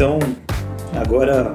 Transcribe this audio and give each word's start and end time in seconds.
Então, 0.00 0.18
agora 0.98 1.54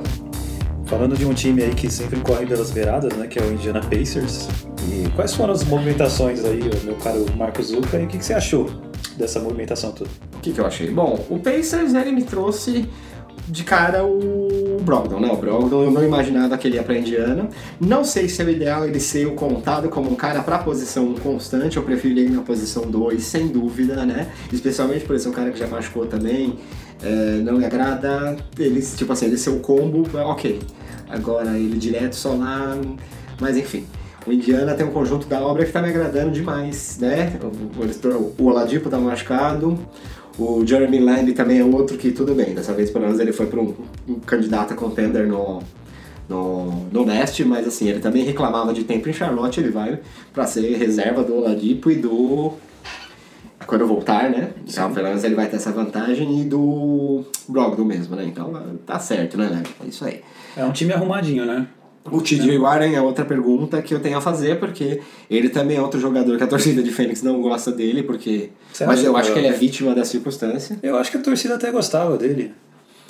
falando 0.85 1.17
de 1.17 1.25
um 1.25 1.33
time 1.33 1.63
aí 1.63 1.73
que 1.73 1.89
sempre 1.89 2.19
corre 2.19 2.45
pelas 2.45 2.69
beiradas, 2.69 3.11
né, 3.17 3.25
que 3.25 3.39
é 3.39 3.41
o 3.41 3.51
Indiana 3.51 3.81
Pacers. 3.81 4.47
E 4.87 5.09
quais 5.15 5.33
foram 5.33 5.51
as 5.51 5.63
movimentações 5.63 6.45
aí, 6.45 6.59
meu 6.83 6.93
caro 6.97 7.25
Marcos 7.35 7.69
Zucca, 7.69 7.97
e 7.97 8.03
o 8.03 8.07
que, 8.07 8.19
que 8.19 8.23
você 8.23 8.35
achou 8.35 8.69
dessa 9.17 9.39
movimentação 9.39 9.91
toda? 9.93 10.11
O 10.35 10.41
que, 10.41 10.53
que 10.53 10.59
eu 10.59 10.65
achei? 10.67 10.91
Bom, 10.91 11.25
o 11.27 11.39
Pacers 11.39 11.95
ele 11.95 12.11
me 12.11 12.21
trouxe 12.21 12.87
de 13.47 13.63
cara 13.63 14.05
o 14.05 14.47
Brogdon, 14.85 15.19
né? 15.19 15.29
O 15.31 15.35
Brogdon 15.35 15.83
eu 15.83 15.91
não 15.91 16.03
imaginava 16.03 16.57
que 16.57 16.67
ele 16.67 16.75
ia 16.75 16.83
pra 16.83 16.97
Indiana. 16.97 17.49
Não 17.79 18.03
sei 18.03 18.29
se 18.29 18.41
é 18.41 18.45
o 18.45 18.49
ideal 18.49 18.85
ele 18.85 18.99
ser 18.99 19.27
contado 19.35 19.89
como 19.89 20.09
um 20.11 20.15
cara 20.15 20.41
pra 20.41 20.59
posição 20.59 21.13
constante, 21.15 21.77
eu 21.77 21.83
prefiro 21.83 22.17
ele 22.17 22.29
na 22.29 22.41
posição 22.41 22.83
2, 22.83 23.21
sem 23.21 23.47
dúvida, 23.47 24.05
né? 24.05 24.29
Especialmente 24.53 25.03
por 25.03 25.19
ser 25.19 25.29
um 25.29 25.31
cara 25.33 25.51
que 25.51 25.59
já 25.59 25.67
machucou 25.67 26.05
também, 26.05 26.57
é, 27.03 27.41
não 27.43 27.57
me 27.57 27.65
agrada. 27.65 28.37
Ele, 28.57 28.81
tipo 28.81 29.11
assim, 29.11 29.25
ele 29.25 29.37
ser 29.37 29.49
o 29.49 29.59
combo, 29.59 30.07
ok. 30.13 30.59
Agora 31.09 31.57
ele 31.57 31.77
direto 31.77 32.15
só 32.15 32.33
lá, 32.33 32.77
mas 33.39 33.57
enfim. 33.57 33.85
O 34.25 34.31
Indiana 34.31 34.73
tem 34.73 34.83
um 34.83 34.91
conjunto 34.91 35.27
da 35.27 35.39
obra 35.39 35.63
que 35.65 35.71
tá 35.71 35.79
me 35.79 35.89
agradando 35.89 36.31
demais, 36.31 36.97
né? 36.99 37.39
O, 37.43 38.41
o 38.41 38.45
Oladipo 38.47 38.89
tá 38.89 38.97
machucado, 38.97 39.77
o 40.37 40.65
Jeremy 40.65 40.99
Lamb 40.99 41.33
também 41.33 41.59
é 41.59 41.63
outro 41.63 41.97
que 41.97 42.11
tudo 42.11 42.35
bem, 42.35 42.53
dessa 42.53 42.73
vez 42.73 42.91
pelo 42.91 43.05
menos 43.05 43.19
ele 43.19 43.31
foi 43.31 43.45
para 43.45 43.59
um, 43.59 43.73
um, 44.07 44.19
candidato 44.19 44.73
a 44.73 44.75
contender 44.75 45.27
no, 45.27 45.61
no, 46.27 46.85
no 46.91 47.05
leste, 47.05 47.45
mas 47.45 47.67
assim, 47.67 47.87
ele 47.87 47.99
também 47.99 48.23
reclamava 48.23 48.73
de 48.73 48.83
tempo 48.83 49.07
em 49.07 49.13
Charlotte, 49.13 49.59
ele 49.59 49.71
vai 49.71 49.99
para 50.33 50.45
ser 50.45 50.75
reserva 50.77 51.23
do 51.23 51.35
Oladipo 51.35 51.89
e 51.89 51.95
do. 51.95 52.53
Quando 53.65 53.87
voltar, 53.87 54.29
né? 54.29 54.51
Então, 54.67 54.93
pelo 54.93 55.07
menos 55.07 55.23
ele 55.23 55.33
vai 55.33 55.47
ter 55.47 55.55
essa 55.55 55.71
vantagem 55.71 56.41
e 56.41 56.43
do 56.43 57.25
Brogdon 57.47 57.83
mesmo, 57.83 58.15
né? 58.15 58.23
Então 58.25 58.77
tá 58.85 58.99
certo, 58.99 59.37
né, 59.37 59.63
É 59.83 59.87
isso 59.87 60.05
aí. 60.05 60.21
É 60.55 60.63
um 60.63 60.71
time 60.71 60.93
arrumadinho, 60.93 61.45
né? 61.45 61.65
O 62.11 62.21
TJ 62.21 62.57
Warren 62.59 62.93
é 62.93 63.01
outra 63.01 63.25
pergunta 63.25 63.81
que 63.81 63.93
eu 63.93 63.99
tenho 63.99 64.17
a 64.17 64.21
fazer, 64.21 64.59
porque 64.59 65.01
ele 65.29 65.49
também 65.49 65.77
é 65.77 65.81
outro 65.81 65.99
jogador 65.99 66.37
que 66.37 66.43
a 66.43 66.47
torcida 66.47 66.83
de 66.83 66.91
Fênix 66.91 67.23
não 67.23 67.41
gosta 67.41 67.71
dele, 67.71 68.03
porque. 68.03 68.51
Mas 68.85 69.03
eu 69.03 69.17
acho 69.17 69.33
que 69.33 69.39
ele 69.39 69.47
é 69.47 69.51
vítima 69.51 69.95
da 69.95 70.05
circunstância. 70.05 70.77
Eu 70.83 70.97
acho 70.97 71.09
que 71.09 71.17
a 71.17 71.21
torcida 71.21 71.55
até 71.55 71.71
gostava 71.71 72.15
dele. 72.15 72.53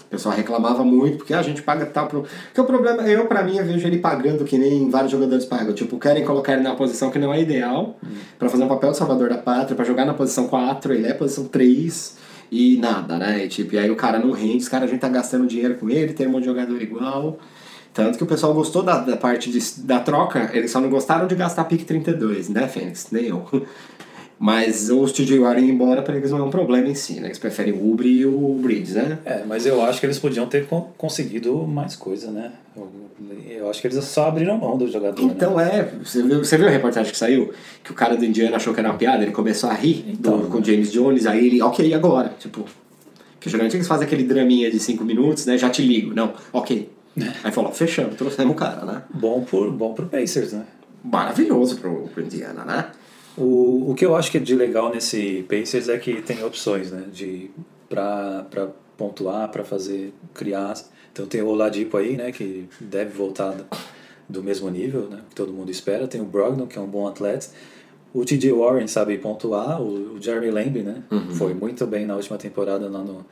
O 0.08 0.10
pessoal 0.12 0.34
reclamava 0.34 0.84
muito, 0.84 1.18
porque 1.18 1.34
a 1.34 1.42
gente 1.42 1.62
paga 1.62 1.86
tal. 1.86 2.08
Pro... 2.08 2.22
Porque 2.22 2.62
o 2.62 2.64
problema, 2.64 3.02
eu 3.04 3.26
pra 3.26 3.44
mim, 3.44 3.58
eu 3.58 3.66
vejo 3.66 3.86
ele 3.86 3.98
pagando 3.98 4.46
que 4.46 4.58
nem 4.58 4.90
vários 4.90 5.12
jogadores 5.12 5.44
pagam. 5.44 5.74
Tipo, 5.74 6.00
querem 6.00 6.24
colocar 6.24 6.54
ele 6.54 6.62
na 6.62 6.76
posição 6.76 7.12
que 7.12 7.20
não 7.20 7.34
é 7.34 7.42
ideal, 7.42 7.98
hum. 8.02 8.08
para 8.40 8.48
fazer 8.48 8.64
um 8.64 8.68
papel 8.70 8.92
de 8.92 8.98
salvador 8.98 9.28
da 9.28 9.38
pátria, 9.38 9.76
para 9.76 9.84
jogar 9.84 10.06
na 10.06 10.14
posição 10.14 10.48
4, 10.48 10.94
ele 10.94 11.08
é 11.08 11.14
posição 11.14 11.46
3 11.46 12.18
e 12.50 12.78
nada, 12.78 13.18
né? 13.18 13.44
E, 13.44 13.48
tipo, 13.50 13.76
e 13.76 13.78
aí 13.78 13.92
o 13.92 13.96
cara 13.96 14.20
não 14.20 14.32
rende, 14.32 14.58
os 14.58 14.70
caras 14.70 14.88
a 14.88 14.92
gente 14.92 15.02
tá 15.02 15.10
gastando 15.10 15.48
dinheiro 15.48 15.76
com 15.76 15.90
ele, 15.90 16.14
tem 16.14 16.28
um 16.28 16.32
monte 16.32 16.44
de 16.44 16.50
jogador 16.50 16.82
igual. 16.82 17.38
Tanto 17.96 18.18
que 18.18 18.24
o 18.26 18.28
pessoal 18.28 18.54
gostou 18.54 18.84
da, 18.84 19.00
da 19.00 19.16
parte 19.16 19.50
de, 19.50 19.58
da 19.84 20.02
troca, 20.02 20.52
eles 20.54 20.70
só 20.70 20.82
não 20.82 20.90
gostaram 20.90 21.26
de 21.28 21.34
gastar 21.34 21.64
pick 21.64 21.86
32, 21.86 22.50
né, 22.50 22.68
Fênix? 22.68 23.08
Nem 23.10 23.28
eu. 23.28 23.46
Mas 24.38 24.90
os 24.90 25.14
TJ 25.14 25.40
Warren 25.40 25.66
ir 25.66 25.72
embora 25.72 26.02
para 26.02 26.18
eles 26.18 26.30
não 26.30 26.40
é 26.40 26.44
um 26.44 26.50
problema 26.50 26.90
em 26.90 26.94
si, 26.94 27.22
né? 27.22 27.28
Eles 27.28 27.40
preferem 27.40 27.72
o 27.72 27.90
Ubre 27.90 28.10
e 28.10 28.26
o 28.26 28.60
Bridges, 28.62 28.96
né? 28.96 29.18
É, 29.24 29.46
mas 29.46 29.66
eu 29.66 29.82
acho 29.82 30.02
que 30.02 30.06
eles 30.06 30.20
podiam 30.20 30.46
ter 30.46 30.68
conseguido 30.98 31.56
mais 31.66 31.96
coisa, 31.96 32.30
né? 32.30 32.52
Eu 33.48 33.70
acho 33.70 33.80
que 33.80 33.88
eles 33.88 34.04
só 34.04 34.28
abriram 34.28 34.58
mão 34.58 34.78
do 34.78 34.92
jogador. 34.92 35.26
Né? 35.26 35.34
Então 35.34 35.56
né? 35.56 35.80
é, 35.80 36.04
você 36.04 36.22
viu, 36.22 36.40
você 36.40 36.58
viu 36.58 36.68
a 36.68 36.70
reportagem 36.70 37.14
que 37.14 37.18
saiu? 37.18 37.54
Que 37.82 37.94
o 37.94 37.96
cara 37.96 38.18
do 38.18 38.26
Indiana 38.26 38.58
achou 38.58 38.74
que 38.74 38.80
era 38.82 38.90
uma 38.90 38.98
piada, 38.98 39.24
ele 39.24 39.32
começou 39.32 39.70
a 39.70 39.74
rir 39.74 40.04
então, 40.10 40.38
do, 40.38 40.48
com 40.48 40.58
o 40.58 40.64
James 40.64 40.92
Jones, 40.92 41.26
aí 41.26 41.48
ele, 41.48 41.62
ok, 41.62 41.94
agora? 41.94 42.36
Tipo, 42.38 42.66
que 43.40 43.50
geralmente 43.50 43.78
eles 43.78 43.88
fazem 43.88 44.06
aquele 44.06 44.26
draminha 44.26 44.70
de 44.70 44.80
5 44.80 45.02
minutos, 45.06 45.46
né? 45.46 45.58
Já 45.58 45.70
te 45.70 45.82
ligo. 45.82 46.14
Não, 46.14 46.34
ok, 46.52 46.90
Aí 47.44 47.52
falou, 47.52 47.72
fechamos, 47.72 48.16
trouxemos 48.16 48.54
o 48.54 48.56
cara, 48.56 48.86
né? 48.86 49.04
Bom 49.14 49.44
por, 49.44 49.72
bom 49.72 49.94
pro 49.94 50.06
Pacers, 50.06 50.54
né? 50.54 50.66
Maravilhoso 51.04 51.78
pro, 51.78 52.08
pro 52.10 52.24
Indiana, 52.24 52.66
né? 52.66 52.92
O, 53.38 53.92
o 53.92 53.96
que 53.96 54.06
eu 54.06 54.16
acho 54.16 54.32
que 54.32 54.38
é 54.38 54.40
de 54.40 54.56
legal 54.56 54.94
nesse 54.94 55.46
Pacers 55.50 55.90
é 55.90 55.98
que 55.98 56.22
tem 56.22 56.44
opções, 56.44 56.92
né? 56.92 57.06
De, 57.12 57.50
pra, 57.88 58.46
pra 58.50 58.70
pontuar, 58.98 59.50
pra 59.50 59.64
fazer, 59.64 60.14
criar. 60.34 60.74
Então 61.12 61.26
tem 61.26 61.42
o 61.42 61.48
Oladipo 61.48 61.98
aí, 61.98 62.18
né? 62.18 62.32
Que 62.32 62.68
deve 62.80 63.12
voltar 63.12 63.56
do 64.28 64.44
mesmo 64.44 64.70
nível, 64.70 65.08
né? 65.10 65.22
Que 65.30 65.36
todo 65.36 65.54
mundo 65.54 65.70
espera. 65.70 66.08
Tem 66.08 66.22
o 66.22 66.26
Brogdon, 66.26 66.68
que 66.68 66.78
é 66.78 66.82
um 66.82 66.88
bom 66.88 67.08
atleta. 67.08 67.48
O 68.14 68.24
TJ 68.24 68.52
Warren 68.52 68.88
sabe 68.88 69.18
pontuar. 69.18 69.82
O, 69.82 70.16
o 70.16 70.22
Jeremy 70.22 70.52
Lamb, 70.52 70.84
né? 70.84 71.04
Uhum. 71.12 71.36
Foi 71.36 71.54
muito 71.54 71.86
bem 71.86 72.06
na 72.06 72.16
última 72.16 72.38
temporada 72.38 72.90
lá 72.90 73.00
no 73.00 73.26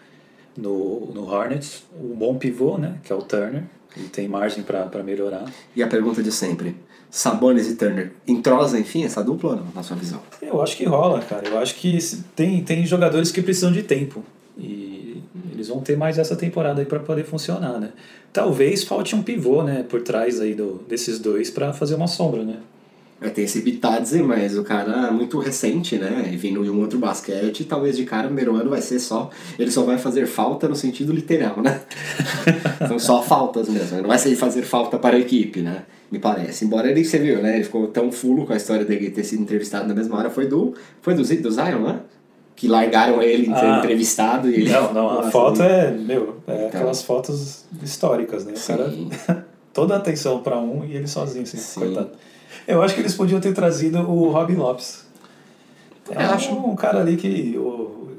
no, 0.57 1.11
no 1.13 1.25
Hornets, 1.25 1.83
um 1.99 2.15
bom 2.15 2.37
pivô, 2.37 2.77
né, 2.77 2.97
que 3.03 3.11
é 3.11 3.15
o 3.15 3.21
Turner, 3.21 3.63
e 3.97 4.01
tem 4.01 4.27
margem 4.27 4.63
para 4.63 5.03
melhorar. 5.03 5.45
E 5.75 5.83
a 5.83 5.87
pergunta 5.87 6.21
de 6.23 6.31
sempre, 6.31 6.75
Sabonis 7.09 7.69
e 7.69 7.75
Turner, 7.75 8.11
entrosa, 8.27 8.79
enfim, 8.79 9.03
essa 9.03 9.23
dupla 9.23 9.51
ou 9.51 9.55
não, 9.57 9.67
na 9.75 9.83
sua 9.83 9.95
visão? 9.95 10.19
Eu 10.41 10.61
acho 10.63 10.75
que 10.75 10.83
rola, 10.83 11.21
cara. 11.21 11.47
Eu 11.47 11.59
acho 11.59 11.75
que 11.75 11.95
tem, 12.35 12.63
tem 12.63 12.85
jogadores 12.87 13.31
que 13.31 13.39
precisam 13.39 13.71
de 13.71 13.83
tempo. 13.83 14.23
E 14.57 15.21
eles 15.51 15.67
vão 15.67 15.79
ter 15.79 15.95
mais 15.95 16.17
essa 16.17 16.35
temporada 16.35 16.81
aí 16.81 16.87
para 16.87 16.99
poder 16.99 17.23
funcionar, 17.23 17.79
né? 17.79 17.91
Talvez 18.31 18.83
falte 18.83 19.15
um 19.15 19.21
pivô, 19.21 19.61
né, 19.61 19.85
por 19.87 20.01
trás 20.01 20.41
aí 20.41 20.55
do, 20.55 20.83
desses 20.87 21.19
dois 21.19 21.51
para 21.51 21.71
fazer 21.71 21.93
uma 21.93 22.07
sombra, 22.07 22.43
né? 22.43 22.57
É, 23.23 23.29
tem 23.29 23.45
esse 23.45 23.61
Bitadze, 23.61 24.21
mas 24.21 24.57
o 24.57 24.63
cara 24.63 25.07
é 25.07 25.11
muito 25.11 25.39
recente, 25.39 25.97
né? 25.97 26.29
E 26.31 26.35
vindo 26.35 26.61
de 26.61 26.69
um 26.69 26.81
outro 26.81 26.99
basquete, 26.99 27.63
talvez 27.63 27.95
de 27.95 28.03
cara 28.03 28.23
o 28.23 28.27
primeiro 28.27 28.55
ano 28.55 28.69
vai 28.69 28.81
ser 28.81 28.99
só. 28.99 29.29
Ele 29.57 29.71
só 29.71 29.83
vai 29.83 29.97
fazer 29.97 30.27
falta 30.27 30.67
no 30.67 30.75
sentido 30.75 31.13
literal, 31.13 31.61
né? 31.61 31.79
São 32.85 32.99
só 32.99 33.21
faltas 33.21 33.69
mesmo. 33.69 34.01
Não 34.01 34.09
vai 34.09 34.19
ser 34.19 34.35
fazer 34.35 34.63
falta 34.63 34.99
para 34.99 35.15
a 35.15 35.19
equipe, 35.19 35.61
né? 35.61 35.83
Me 36.11 36.19
parece. 36.19 36.65
Embora 36.65 36.91
ele, 36.91 37.05
você 37.05 37.17
viu, 37.17 37.41
né? 37.41 37.55
Ele 37.55 37.63
ficou 37.63 37.87
tão 37.87 38.11
fulo 38.11 38.45
com 38.45 38.51
a 38.51 38.57
história 38.57 38.83
dele 38.83 39.09
ter 39.09 39.23
sido 39.23 39.41
entrevistado 39.41 39.87
na 39.87 39.95
mesma 39.95 40.17
hora. 40.17 40.29
Foi 40.29 40.45
do, 40.45 40.73
foi 41.01 41.13
do, 41.13 41.23
do 41.23 41.51
Zion, 41.51 41.79
né? 41.79 42.01
Que 42.55 42.67
largaram 42.67 43.21
ele 43.21 43.49
ah, 43.53 43.79
entrevistado 43.79 44.49
e 44.49 44.55
ele. 44.55 44.69
Não, 44.69 44.93
não, 44.93 45.19
a 45.19 45.31
foto 45.31 45.63
é, 45.63 45.91
meu, 45.91 46.37
é 46.45 46.55
então, 46.55 46.67
aquelas 46.67 47.01
fotos 47.01 47.65
históricas, 47.81 48.45
né? 48.45 48.53
O 48.53 48.57
sim. 48.57 49.09
cara. 49.25 49.47
toda 49.73 49.95
a 49.95 49.97
atenção 49.97 50.39
para 50.39 50.59
um 50.59 50.85
e 50.85 50.95
ele 50.95 51.07
sozinho, 51.07 51.43
assim, 51.43 51.57
sim. 51.57 51.79
coitado. 51.79 52.11
Eu 52.67 52.81
acho 52.81 52.95
que 52.95 53.01
eles 53.01 53.13
podiam 53.13 53.39
ter 53.39 53.53
trazido 53.53 53.99
o 53.99 54.31
Robin 54.31 54.55
Lopes. 54.55 55.05
Eu 56.09 56.19
é 56.19 56.25
acho 56.25 56.53
um 56.53 56.75
cara 56.75 56.99
ali 56.99 57.17
que 57.17 57.57
o, 57.57 58.09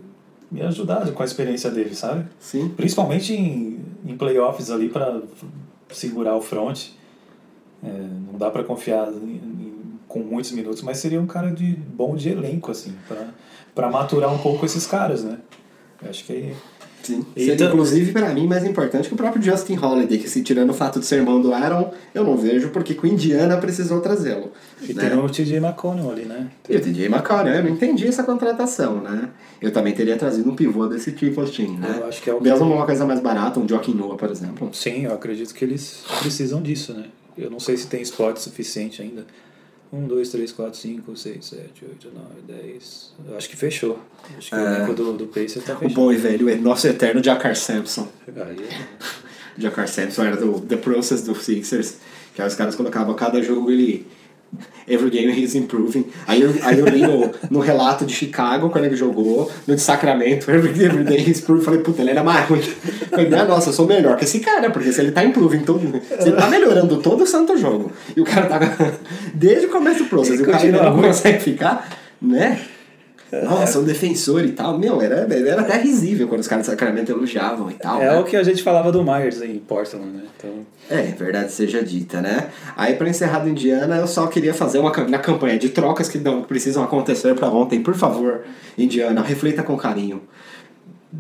me 0.51 0.63
ajudado 0.63 1.13
com 1.13 1.23
a 1.23 1.27
experiência 1.27 1.71
dele, 1.71 1.95
sabe? 1.95 2.27
Sim. 2.39 2.69
Principalmente 2.71 3.35
em, 3.35 3.81
em 4.05 4.17
playoffs 4.17 4.71
ali 4.71 4.89
para 4.89 5.21
segurar 5.91 6.37
o 6.37 6.41
front. 6.41 6.89
É, 7.83 7.89
não 7.89 8.39
dá 8.39 8.51
para 8.51 8.65
confiar 8.65 9.09
em, 9.09 9.37
em, 9.37 9.75
com 10.09 10.21
muitos 10.21 10.53
minutos, 10.53 10.81
mas 10.83 10.99
seria 10.99 11.21
um 11.21 11.27
cara 11.27 11.51
de 11.51 11.75
bom 11.75 12.17
de 12.17 12.31
elenco 12.31 12.71
assim, 12.71 12.95
para 13.75 13.91
maturar 13.91 14.33
um 14.33 14.39
pouco 14.39 14.65
esses 14.65 14.87
caras, 14.87 15.23
né? 15.23 15.39
Eu 16.03 16.11
acho 16.11 16.25
que 16.25 16.55
Sim. 17.05 17.25
Seria, 17.37 17.55
então, 17.55 17.69
inclusive, 17.69 18.13
para 18.13 18.33
mim, 18.33 18.47
mais 18.47 18.65
importante 18.65 19.09
que 19.09 19.15
o 19.15 19.17
próprio 19.17 19.43
Justin 19.43 19.77
Holiday, 19.77 20.19
que 20.19 20.29
se 20.29 20.43
tirando 20.43 20.71
o 20.71 20.75
fato 20.75 20.99
de 20.99 21.07
ser 21.07 21.17
irmão 21.17 21.41
do 21.41 21.53
Aaron, 21.53 21.93
eu 22.15 22.25
não 22.25 22.37
vejo 22.37 22.71
porque 22.71 22.95
com 22.95 23.07
Indiana 23.07 23.57
precisou 23.59 24.01
trazê-lo. 24.01 24.53
E 24.83 24.95
né? 24.95 25.11
tem 25.11 25.19
o 25.19 25.29
TJ 25.29 25.59
McConnell 25.59 26.11
ali, 26.11 26.25
né? 26.25 26.49
E 26.69 26.77
o 26.77 26.81
TJ 26.81 27.07
McConnell, 27.07 27.55
eu 27.55 27.65
não 27.65 27.71
entendi 27.71 28.07
essa 28.07 28.25
contratação, 28.25 29.01
né? 29.01 29.29
Eu 29.61 29.71
também 29.71 29.93
teria 29.93 30.17
trazido 30.17 30.51
um 30.51 30.57
pivô 30.57 30.87
desse 30.87 31.13
tipo 31.13 31.41
assim, 31.41 31.77
né? 31.77 31.99
Eu 32.01 32.07
acho 32.07 32.23
que 32.23 32.31
é 32.31 32.35
o 32.35 32.43
Mesmo 32.43 32.65
uma 32.65 32.87
coisa 32.87 33.05
mais 33.05 33.21
barata, 33.21 33.61
um 33.61 33.69
Joaquim 33.69 33.95
Noah, 33.95 34.17
por 34.17 34.31
exemplo. 34.31 34.71
Sim, 34.73 35.05
eu 35.05 35.13
acredito 35.13 35.55
que 35.55 35.65
eles 35.65 36.05
precisam 36.21 36.63
disso, 36.63 36.95
né? 36.95 37.05
Eu 37.37 37.51
não 37.51 37.59
sei 37.61 37.77
se 37.77 37.87
tem 37.87 38.01
esporte 38.01 38.41
suficiente 38.41 39.03
ainda 39.03 39.27
1, 39.95 40.07
2, 40.09 40.29
3, 40.29 40.53
4, 40.53 40.79
5, 40.79 41.17
6, 41.17 41.45
7, 41.45 41.85
8, 41.85 42.11
9, 42.49 42.63
10. 42.63 43.15
Eu 43.29 43.37
acho 43.37 43.49
que 43.49 43.57
fechou. 43.57 43.99
Acho 44.37 44.49
que 44.51 44.55
é. 44.55 44.59
o 44.59 44.67
elenco 44.67 44.95
do, 44.95 45.13
do 45.13 45.27
Pacer 45.29 45.63
tá 45.63 45.77
fechado. 45.77 45.87
O 45.87 45.95
bom 45.95 46.13
e 46.13 46.17
velho, 46.17 46.49
é 46.49 46.57
nosso 46.57 46.89
eterno 46.89 47.23
Jakar 47.23 47.55
Sampson. 47.55 48.09
Aí, 48.27 48.57
é. 48.65 48.87
Jakar 49.57 49.87
Sampson 49.87 50.25
era 50.25 50.37
do 50.37 50.61
The 50.61 50.77
Process 50.77 51.23
do 51.23 51.35
Sixers, 51.35 51.99
que 52.35 52.43
aí 52.43 52.49
os 52.49 52.57
caras 52.57 52.75
colocavam 52.75 53.15
cada 53.15 53.41
jogo 53.41 53.71
ele 53.71 54.07
Every 54.87 55.11
game 55.11 55.33
he's 55.33 55.55
improving. 55.55 56.07
Aí 56.27 56.43
eu, 56.43 56.55
aí 56.63 56.79
eu 56.79 56.87
li 56.87 57.03
no, 57.03 57.31
no 57.51 57.61
relato 57.61 58.05
de 58.05 58.13
Chicago, 58.13 58.69
quando 58.71 58.85
ele 58.85 58.97
jogou, 58.97 59.51
no 59.67 59.75
de 59.75 59.81
Sacramento, 59.81 60.51
every, 60.51 60.85
every 60.85 61.05
day 61.05 61.19
he's 61.21 61.41
improving. 61.41 61.65
Falei, 61.65 61.81
puta, 61.81 62.03
ele 62.03 62.11
era 62.11 62.23
mais 62.23 62.47
ruim. 62.49 62.61
Falei, 62.61 63.29
nossa, 63.29 63.71
eu 63.71 63.73
sou 63.73 63.87
melhor 63.87 64.17
que 64.17 64.25
esse 64.25 64.41
cara, 64.41 64.71
porque 64.71 64.93
se 64.93 65.01
ele 65.01 65.13
tá 65.13 65.25
improving 65.25 65.61
todo. 65.61 65.81
Se 66.21 66.29
ele 66.29 66.37
tá 66.37 66.49
melhorando 66.49 66.99
todo 66.99 67.25
o 67.25 67.27
santo 67.27 67.57
jogo. 67.57 67.93
E 68.17 68.21
o 68.21 68.25
cara 68.25 68.47
tá. 68.47 68.61
Desde 69.33 69.67
o 69.67 69.71
começo 69.71 70.05
do 70.05 70.09
processo, 70.11 70.41
e 70.41 70.43
o 70.43 70.47
cara 70.47 70.71
não 70.71 71.01
consegue 71.01 71.41
ficar, 71.41 71.89
né? 72.21 72.61
Nossa, 73.45 73.79
um 73.81 73.85
defensor 73.85 74.45
e 74.45 74.53
tal. 74.53 74.79
Meu, 74.79 75.01
era, 75.01 75.27
era 75.33 75.61
até 75.61 75.77
risível 75.79 76.29
quando 76.29 76.41
os 76.41 76.49
caras 76.49 76.67
do 76.67 76.71
Sacramento 76.71 77.11
elogiavam 77.11 77.71
e 77.71 77.75
tal. 77.75 78.01
É 78.01 78.11
né? 78.11 78.19
o 78.19 78.25
que 78.25 78.37
a 78.37 78.43
gente 78.43 78.63
falava 78.63 78.93
do 78.93 79.03
Myers 79.03 79.43
em 79.43 79.59
Portland, 79.59 80.07
né? 80.07 80.23
Então... 80.37 80.51
É, 80.91 81.03
verdade 81.03 81.51
seja 81.51 81.83
dita, 81.83 82.21
né? 82.21 82.49
Aí, 82.77 82.95
para 82.95 83.09
encerrar 83.09 83.41
do 83.41 83.49
Indiana, 83.49 83.97
eu 83.97 84.07
só 84.07 84.27
queria 84.27 84.53
fazer 84.53 84.79
uma 84.79 84.93
na 85.09 85.19
campanha 85.19 85.59
de 85.59 85.71
trocas 85.71 86.09
que 86.09 86.19
não 86.19 86.43
precisam 86.43 86.83
acontecer 86.85 87.35
para 87.35 87.49
ontem. 87.49 87.83
Por 87.83 87.95
favor, 87.95 88.43
Indiana, 88.77 89.23
reflita 89.23 89.63
com 89.63 89.77
carinho. 89.77 90.23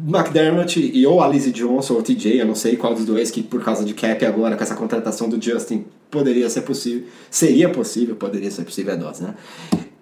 McDermott 0.06 0.80
e 0.80 1.06
ou 1.06 1.22
Alice 1.22 1.50
Johnson 1.52 1.94
ou 1.94 2.02
TJ, 2.02 2.40
eu 2.40 2.46
não 2.46 2.54
sei 2.56 2.76
qual 2.76 2.94
dos 2.94 3.04
dois, 3.04 3.30
que 3.30 3.42
por 3.42 3.62
causa 3.62 3.84
de 3.84 3.94
cap 3.94 4.24
agora, 4.26 4.56
com 4.56 4.62
essa 4.62 4.74
contratação 4.74 5.28
do 5.28 5.40
Justin, 5.40 5.84
poderia 6.10 6.50
ser 6.50 6.62
possível. 6.62 7.04
Seria 7.30 7.68
possível, 7.68 8.16
poderia 8.16 8.50
ser 8.50 8.64
possível 8.64 8.92
a 8.92 8.96
dose, 8.96 9.22
né? 9.22 9.34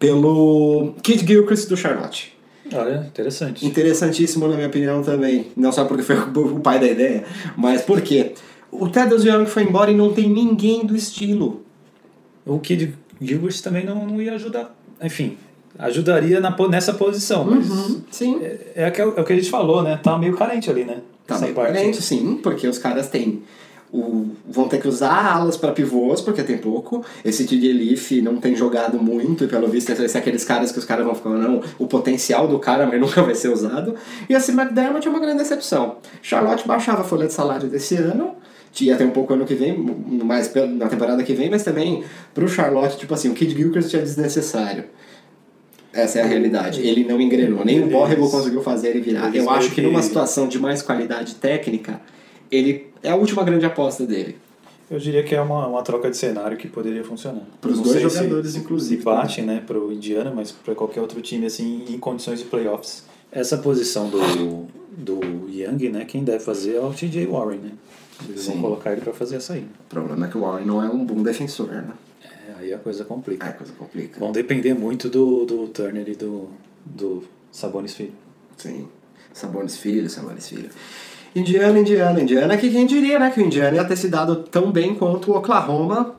Pelo 0.06 0.94
Kid 1.00 1.24
Gilchrist 1.24 1.68
do 1.68 1.76
Charlotte. 1.76 2.32
Olha, 2.74 3.06
interessante. 3.06 3.64
Interessantíssimo, 3.64 4.48
na 4.48 4.56
minha 4.56 4.66
opinião, 4.66 5.00
também. 5.00 5.46
Não 5.56 5.70
só 5.70 5.84
porque 5.84 6.02
foi 6.02 6.16
o 6.16 6.58
pai 6.58 6.80
da 6.80 6.86
ideia, 6.88 7.22
mas 7.56 7.82
porque 7.82 8.32
o 8.72 8.88
Thaddeus 8.88 9.24
Young 9.24 9.46
foi 9.46 9.62
embora 9.62 9.92
e 9.92 9.96
não 9.96 10.12
tem 10.12 10.28
ninguém 10.28 10.84
do 10.84 10.96
estilo. 10.96 11.62
O 12.44 12.58
Kid 12.58 12.94
Gilchrist 13.20 13.62
também 13.62 13.86
não, 13.86 14.04
não 14.04 14.20
ia 14.20 14.34
ajudar. 14.34 14.74
Enfim, 15.00 15.36
ajudaria 15.78 16.40
na, 16.40 16.52
nessa 16.68 16.92
posição, 16.94 17.44
mas 17.44 17.70
Uhum, 17.70 18.02
sim. 18.10 18.38
é, 18.42 18.58
é, 18.74 18.88
o 18.88 18.92
que- 18.92 19.00
é 19.00 19.04
o 19.06 19.24
que 19.24 19.32
a 19.32 19.36
gente 19.36 19.50
falou, 19.50 19.84
né? 19.84 20.00
Tá 20.02 20.18
meio 20.18 20.36
carente 20.36 20.68
ali, 20.68 20.84
né? 20.84 20.98
Tá 21.28 21.36
Essa 21.36 21.44
bem 21.44 21.54
parte. 21.54 21.74
carente, 21.74 22.02
sim, 22.02 22.40
porque 22.42 22.66
os 22.66 22.78
caras 22.78 23.08
têm. 23.08 23.44
O, 23.92 24.30
vão 24.48 24.68
ter 24.68 24.80
que 24.80 24.88
usar 24.88 25.34
alas 25.34 25.56
para 25.56 25.70
pivôs, 25.70 26.22
porque 26.22 26.42
tem 26.42 26.56
pouco. 26.56 27.04
Esse 27.22 27.44
TJ 27.44 27.72
Leaf 27.74 28.10
não 28.22 28.38
tem 28.38 28.56
jogado 28.56 28.98
muito, 28.98 29.44
e 29.44 29.46
pelo 29.46 29.68
visto 29.68 29.90
esse 29.90 30.16
é 30.16 30.20
aqueles 30.20 30.44
caras 30.44 30.72
que 30.72 30.78
os 30.78 30.84
caras 30.86 31.04
vão 31.04 31.14
ficar, 31.14 31.28
não, 31.30 31.62
o 31.78 31.86
potencial 31.86 32.48
do 32.48 32.58
cara, 32.58 32.86
mas 32.86 32.98
nunca 33.00 33.22
vai 33.22 33.34
ser 33.34 33.48
usado. 33.48 33.94
E 34.28 34.32
esse 34.32 34.50
McDermott 34.50 35.06
é 35.06 35.10
uma 35.10 35.20
grande 35.20 35.38
decepção. 35.38 35.96
Charlotte 36.22 36.66
baixava 36.66 37.02
a 37.02 37.04
folha 37.04 37.26
de 37.26 37.34
salário 37.34 37.68
desse 37.68 37.96
ano, 37.96 38.34
ia 38.80 38.96
ter 38.96 39.04
um 39.04 39.10
pouco 39.10 39.34
ano 39.34 39.44
que 39.44 39.54
vem, 39.54 39.76
mais 40.24 40.50
na 40.54 40.88
temporada 40.88 41.22
que 41.22 41.34
vem, 41.34 41.50
mas 41.50 41.62
também 41.62 42.02
pro 42.32 42.48
Charlotte, 42.48 42.96
tipo 42.96 43.12
assim, 43.12 43.28
o 43.28 43.34
Kid 43.34 43.54
Gilchrist 43.54 43.94
é 43.94 44.00
desnecessário. 44.00 44.84
Essa 45.92 46.20
é 46.20 46.22
a 46.22 46.26
realidade. 46.26 46.80
Ele 46.80 47.04
não 47.04 47.20
engrenou, 47.20 47.64
nem 47.64 47.82
o 47.82 47.86
Borrego 47.86 48.30
conseguiu 48.30 48.62
fazer 48.62 48.88
ele 48.88 49.00
virar. 49.02 49.34
Eu 49.34 49.50
acho 49.50 49.70
que 49.72 49.82
numa 49.82 50.00
situação 50.00 50.48
de 50.48 50.58
mais 50.58 50.80
qualidade 50.80 51.34
técnica, 51.34 52.00
ele 52.52 52.86
é 53.02 53.10
a 53.10 53.16
última 53.16 53.42
grande 53.42 53.64
aposta 53.66 54.04
dele. 54.06 54.36
Eu 54.90 54.98
diria 54.98 55.22
que 55.22 55.34
é 55.34 55.40
uma, 55.40 55.66
uma 55.66 55.82
troca 55.82 56.10
de 56.10 56.16
cenário 56.16 56.56
que 56.58 56.68
poderia 56.68 57.02
funcionar. 57.02 57.42
Pros 57.60 57.76
Não 57.78 57.82
dois 57.84 57.98
sei 57.98 58.10
se- 58.10 58.16
jogadores, 58.18 58.50
se 58.52 58.58
inclusive, 58.58 59.02
bate, 59.02 59.40
né, 59.40 59.62
pro 59.66 59.90
Indiana, 59.92 60.30
mas 60.34 60.52
para 60.52 60.74
qualquer 60.74 61.00
outro 61.00 61.20
time, 61.22 61.46
assim, 61.46 61.84
em 61.88 61.98
condições 61.98 62.40
de 62.40 62.44
playoffs. 62.44 63.04
Essa 63.30 63.56
posição 63.56 64.10
do, 64.10 64.66
do 64.94 65.48
Young, 65.48 65.88
né, 65.88 66.04
quem 66.04 66.22
deve 66.22 66.40
fazer 66.44 66.74
é 66.76 66.80
o 66.80 66.92
TJ 66.92 67.26
Warren, 67.26 67.58
né? 67.58 67.70
Eles 68.28 68.42
Sim. 68.42 68.52
vão 68.52 68.62
colocar 68.62 68.92
ele 68.92 69.00
para 69.00 69.14
fazer 69.14 69.36
essa 69.36 69.54
aí. 69.54 69.62
O 69.62 69.88
problema 69.88 70.26
é 70.26 70.28
que 70.30 70.36
o 70.36 70.42
Warren 70.42 70.66
não 70.66 70.82
é 70.84 70.88
um 70.90 71.04
bom 71.04 71.22
defensor, 71.22 71.68
né? 71.68 71.84
É, 72.22 72.52
aí 72.60 72.74
a 72.74 72.78
coisa 72.78 73.02
complica. 73.04 73.46
Aí 73.46 73.50
a 73.52 73.54
coisa 73.54 73.72
complica. 73.72 74.20
Vão 74.20 74.30
depender 74.30 74.74
muito 74.74 75.08
do, 75.08 75.46
do 75.46 75.66
Turner 75.68 76.06
e 76.08 76.14
do, 76.14 76.50
do 76.84 77.24
Sabonis 77.50 77.94
Filho. 77.94 78.12
Sim. 78.58 78.86
Sabonis 79.32 79.76
Filho, 79.76 80.08
Sabonis 80.08 80.48
Filho. 80.48 80.70
Indiana, 81.34 81.78
Indiana, 81.78 82.20
Indiana, 82.20 82.56
que 82.56 82.70
quem 82.70 82.86
diria, 82.86 83.18
né? 83.18 83.30
Que 83.30 83.40
o 83.40 83.44
Indiana 83.44 83.76
ia 83.76 83.84
ter 83.84 83.96
se 83.96 84.08
dado 84.08 84.36
tão 84.36 84.70
bem 84.70 84.94
quanto 84.94 85.32
o 85.32 85.36
Oklahoma 85.36 86.14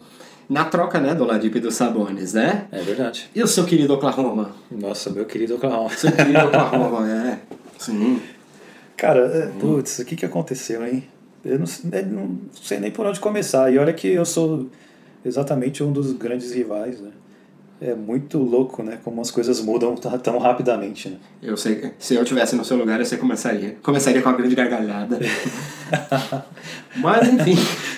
na 0.50 0.66
troca, 0.66 1.00
né? 1.00 1.14
Do 1.14 1.24
Ladip 1.24 1.58
e 1.58 1.62
do 1.62 1.72
Sabonis, 1.72 2.34
né? 2.34 2.68
É 2.72 2.82
verdade. 2.82 3.30
E 3.34 3.42
o 3.42 3.48
seu 3.48 3.64
querido 3.64 3.94
Oklahoma? 3.94 4.52
Nossa, 4.72 5.10
meu 5.10 5.26
querido 5.26 5.56
Oklahoma. 5.56 5.90
Seu 5.92 6.12
querido 6.12 6.40
Oklahoma, 6.48 7.10
é. 7.10 7.40
Sim. 7.78 8.22
Cara, 8.98 9.20
é, 9.20 9.48
putz, 9.60 10.00
o 10.00 10.06
que, 10.06 10.16
que 10.16 10.26
aconteceu, 10.26 10.86
hein? 10.86 11.04
Eu 11.46 11.60
não, 11.60 11.66
eu 11.92 12.06
não 12.06 12.40
sei 12.62 12.80
nem 12.80 12.90
por 12.90 13.06
onde 13.06 13.20
começar. 13.20 13.72
E 13.72 13.78
olha 13.78 13.94
que 13.94 14.08
eu 14.08 14.26
sou 14.26 14.68
exatamente 15.26 15.84
um 15.84 15.92
dos 15.92 16.14
grandes 16.14 16.52
rivais, 16.54 17.00
né? 17.00 17.12
É 17.82 17.94
muito 17.94 18.38
louco, 18.38 18.82
né? 18.82 18.98
Como 19.04 19.20
as 19.20 19.30
coisas 19.30 19.60
mudam 19.60 19.96
tão 20.24 20.38
rapidamente, 20.38 21.10
né? 21.10 21.18
Eu 21.42 21.58
sei 21.58 21.76
que 21.76 21.92
se 22.00 22.16
eu 22.16 22.24
tivesse 22.24 22.56
no 22.56 22.64
seu 22.64 22.78
lugar, 22.78 23.00
eu 23.00 23.06
sei 23.06 23.18
começaria. 23.18 23.78
Começaria 23.84 24.22
com 24.22 24.30
uma 24.30 24.38
grande 24.38 24.56
gargalhada. 24.56 25.20
Mas 26.96 27.28
enfim. 27.28 27.58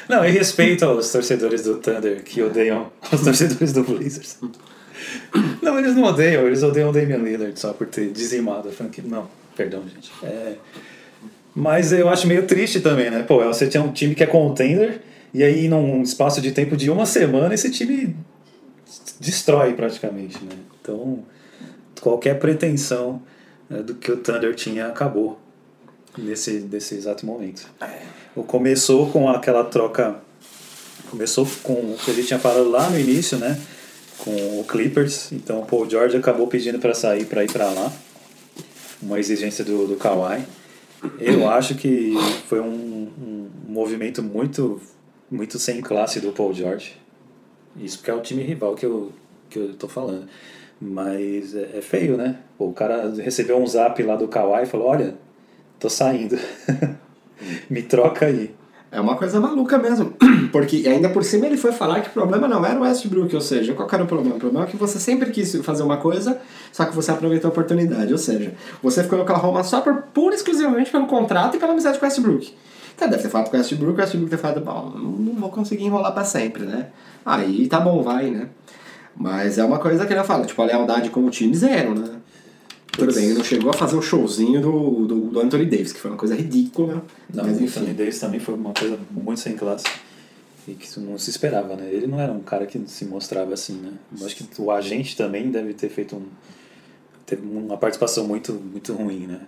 Não, 0.10 0.26
em 0.26 0.32
respeito 0.32 0.86
aos 0.86 1.12
torcedores 1.12 1.64
do 1.64 1.78
Thunder 1.78 2.24
que 2.24 2.42
odeiam 2.42 2.92
os 3.12 3.22
torcedores 3.22 3.74
do 3.74 3.84
Blazers. 3.84 4.38
Não, 5.62 5.78
eles 5.78 5.96
não 5.96 6.04
odeiam, 6.04 6.48
eles 6.48 6.64
odeiam 6.64 6.90
o 6.90 6.94
Damian 6.94 7.18
Lillard 7.18 7.60
só 7.60 7.74
por 7.74 7.88
ter 7.88 8.10
dizimado 8.12 8.70
a 8.70 8.72
franquia. 8.72 9.04
Não, 9.06 9.28
perdão, 9.56 9.84
gente. 9.94 10.12
É, 10.24 10.56
Mas 11.54 11.92
eu 11.92 12.10
acho 12.10 12.28
meio 12.28 12.48
triste 12.48 12.80
também, 12.80 13.12
né? 13.12 13.24
Pô, 13.24 13.44
você 13.44 13.68
tinha 13.68 13.84
um 13.84 13.92
time 13.92 14.16
que 14.16 14.24
é 14.24 14.28
contender, 14.28 15.02
e 15.34 15.44
aí 15.44 15.68
num 15.68 16.02
espaço 16.02 16.42
de 16.42 16.52
tempo 16.52 16.76
de 16.76 16.90
uma 16.90 17.06
semana 17.06 17.54
esse 17.54 17.70
time 17.70 18.16
destrói 19.20 19.74
praticamente, 19.74 20.44
né? 20.44 20.56
Então, 20.82 21.24
qualquer 22.02 22.40
pretensão 22.40 23.22
né, 23.70 23.82
do 23.82 23.96
que 23.96 24.12
o 24.12 24.18
Thunder 24.18 24.54
tinha 24.56 24.88
acabou 24.88 25.40
nesse, 26.18 26.52
nesse 26.72 26.96
exato 26.96 27.26
momento. 27.26 27.70
O 28.36 28.44
Começou 28.44 29.10
com 29.12 29.30
aquela 29.30 29.64
troca. 29.64 30.18
Começou 31.10 31.48
com 31.64 31.74
o 31.74 31.98
que 32.04 32.12
a 32.12 32.14
gente 32.14 32.28
tinha 32.28 32.40
falado 32.40 32.70
lá 32.70 32.90
no 32.90 33.00
início, 33.00 33.38
né? 33.38 33.60
Com 34.18 34.60
o 34.60 34.66
Clippers. 34.68 35.32
Então 35.32 35.62
o 35.62 35.66
Paul 35.66 35.90
George 35.90 36.18
acabou 36.18 36.48
pedindo 36.48 36.80
para 36.80 36.94
sair 36.94 37.26
para 37.26 37.44
ir 37.44 37.52
para 37.52 37.70
lá. 37.70 37.92
Uma 39.02 39.20
exigência 39.20 39.64
do, 39.64 39.88
do 39.88 39.96
Kawhi. 39.96 40.44
Eu 41.20 41.48
acho 41.50 41.76
que 41.76 42.14
foi 42.48 42.60
um, 42.60 42.66
um 42.66 43.50
movimento 43.68 44.24
muito, 44.24 44.82
muito 45.30 45.60
sem 45.60 45.80
classe 45.82 46.20
do 46.20 46.32
Paul 46.32 46.54
George. 46.54 46.98
Isso 47.78 47.98
porque 47.98 48.12
é 48.12 48.14
o 48.14 48.22
time 48.22 48.44
rival 48.44 48.76
que 48.76 48.86
eu, 48.86 49.12
que 49.50 49.60
eu 49.60 49.74
tô 49.74 49.88
falando. 49.88 50.28
Mas 50.80 51.56
é, 51.56 51.78
é 51.78 51.82
feio, 51.82 52.18
né? 52.18 52.38
Pô, 52.58 52.68
o 52.68 52.74
cara 52.74 53.14
recebeu 53.16 53.58
um 53.58 53.68
zap 53.68 54.02
lá 54.04 54.16
do 54.16 54.28
Kawhi 54.28 54.64
e 54.64 54.66
falou: 54.66 54.88
Olha, 54.88 55.16
tô 55.80 55.90
saindo. 55.90 56.38
Me 57.70 57.82
troca 57.82 58.26
aí. 58.26 58.54
É 58.92 59.00
uma 59.00 59.18
coisa 59.18 59.42
maluca 59.42 59.78
mesmo. 59.78 60.14
Porque 60.54 60.84
ainda 60.88 61.10
por 61.10 61.24
cima 61.24 61.46
ele 61.46 61.58
foi 61.58 61.74
falar 61.74 62.00
que 62.02 62.10
o 62.10 62.14
problema 62.14 62.48
não 62.48 62.66
era 62.66 62.80
o 62.80 62.84
Westbrook, 62.84 63.36
ou 63.36 63.42
seja, 63.42 63.74
qual 63.74 63.90
era 63.92 64.04
o 64.04 64.08
problema? 64.08 64.38
O 64.38 64.40
problema 64.40 64.66
é 64.66 64.70
que 64.70 64.78
você 64.78 65.00
sempre 65.00 65.32
quis 65.32 65.54
fazer 65.58 65.84
uma 65.84 65.98
coisa, 65.98 66.40
só 66.72 66.86
que 66.86 66.96
você 66.96 67.12
aproveitou 67.12 67.50
a 67.50 67.52
oportunidade. 67.52 68.12
Ou 68.12 68.18
seja, 68.18 68.54
você 68.82 69.04
ficou 69.04 69.18
no 69.18 69.26
Oklahoma 69.26 69.64
só 69.64 69.82
por, 69.82 70.04
pura 70.14 70.34
e 70.34 70.38
exclusivamente 70.38 70.92
pelo 70.92 71.08
contrato 71.08 71.58
e 71.58 71.60
pela 71.60 71.74
amizade 71.74 72.00
com 72.00 72.06
o 72.06 72.08
Westbrook. 72.08 72.54
Então 72.96 73.10
deve 73.10 73.24
ter 73.24 73.30
falado 73.30 73.50
com 73.50 73.58
o 73.58 73.60
Westbrook, 73.60 73.98
o 73.98 74.02
Westbrook 74.02 74.30
ter 74.30 74.38
falado, 74.38 74.62
bom, 74.62 74.98
não 74.98 75.36
vou 75.36 75.50
conseguir 75.50 75.84
enrolar 75.84 76.14
pra 76.14 76.24
sempre, 76.24 76.64
né? 76.64 76.88
Aí 77.26 77.68
tá 77.68 77.80
bom, 77.80 78.02
vai, 78.02 78.32
né? 78.32 78.50
Mas 79.16 79.58
é 79.58 79.64
uma 79.64 79.80
coisa 79.80 80.06
que 80.06 80.14
ele 80.14 80.24
fala, 80.24 80.46
tipo, 80.46 80.62
a 80.62 80.66
lealdade 80.66 81.10
com 81.10 81.26
o 81.26 81.30
time 81.30 81.56
zero, 81.56 81.94
né? 81.94 82.16
Tudo 82.92 83.14
bem, 83.14 83.26
ele 83.26 83.34
não 83.36 83.44
chegou 83.44 83.70
a 83.70 83.74
fazer 83.74 83.96
o 83.96 84.02
showzinho 84.02 84.62
do, 84.62 85.06
do, 85.06 85.20
do 85.30 85.40
Anthony 85.40 85.66
Davis, 85.66 85.92
que 85.92 86.00
foi 86.00 86.12
uma 86.12 86.18
coisa 86.18 86.34
ridícula. 86.34 87.04
Não, 87.34 87.44
mas 87.44 87.58
o 87.58 87.64
enfim. 87.64 87.82
Anthony 87.82 87.94
Davis 87.94 88.20
também 88.20 88.40
foi 88.40 88.56
uma 88.56 88.74
coisa 88.74 88.98
muito 89.12 89.40
sem 89.40 89.56
classe. 89.56 89.86
E 90.68 90.74
que 90.74 91.00
não 91.00 91.18
se 91.18 91.30
esperava, 91.30 91.76
né? 91.76 91.90
Ele 91.92 92.08
não 92.08 92.20
era 92.20 92.32
um 92.32 92.40
cara 92.40 92.66
que 92.66 92.82
se 92.88 93.06
mostrava 93.06 93.54
assim, 93.54 93.74
né? 93.74 93.92
Eu 94.18 94.26
acho 94.26 94.36
que 94.36 94.62
o 94.62 94.72
agente 94.72 95.16
também 95.16 95.52
deve 95.52 95.74
ter 95.74 95.90
feito 95.90 96.16
um. 96.16 96.24
Teve 97.26 97.42
uma 97.48 97.76
participação 97.78 98.28
muito, 98.28 98.54
muito 98.54 98.94
ruim, 98.94 99.26
né? 99.28 99.40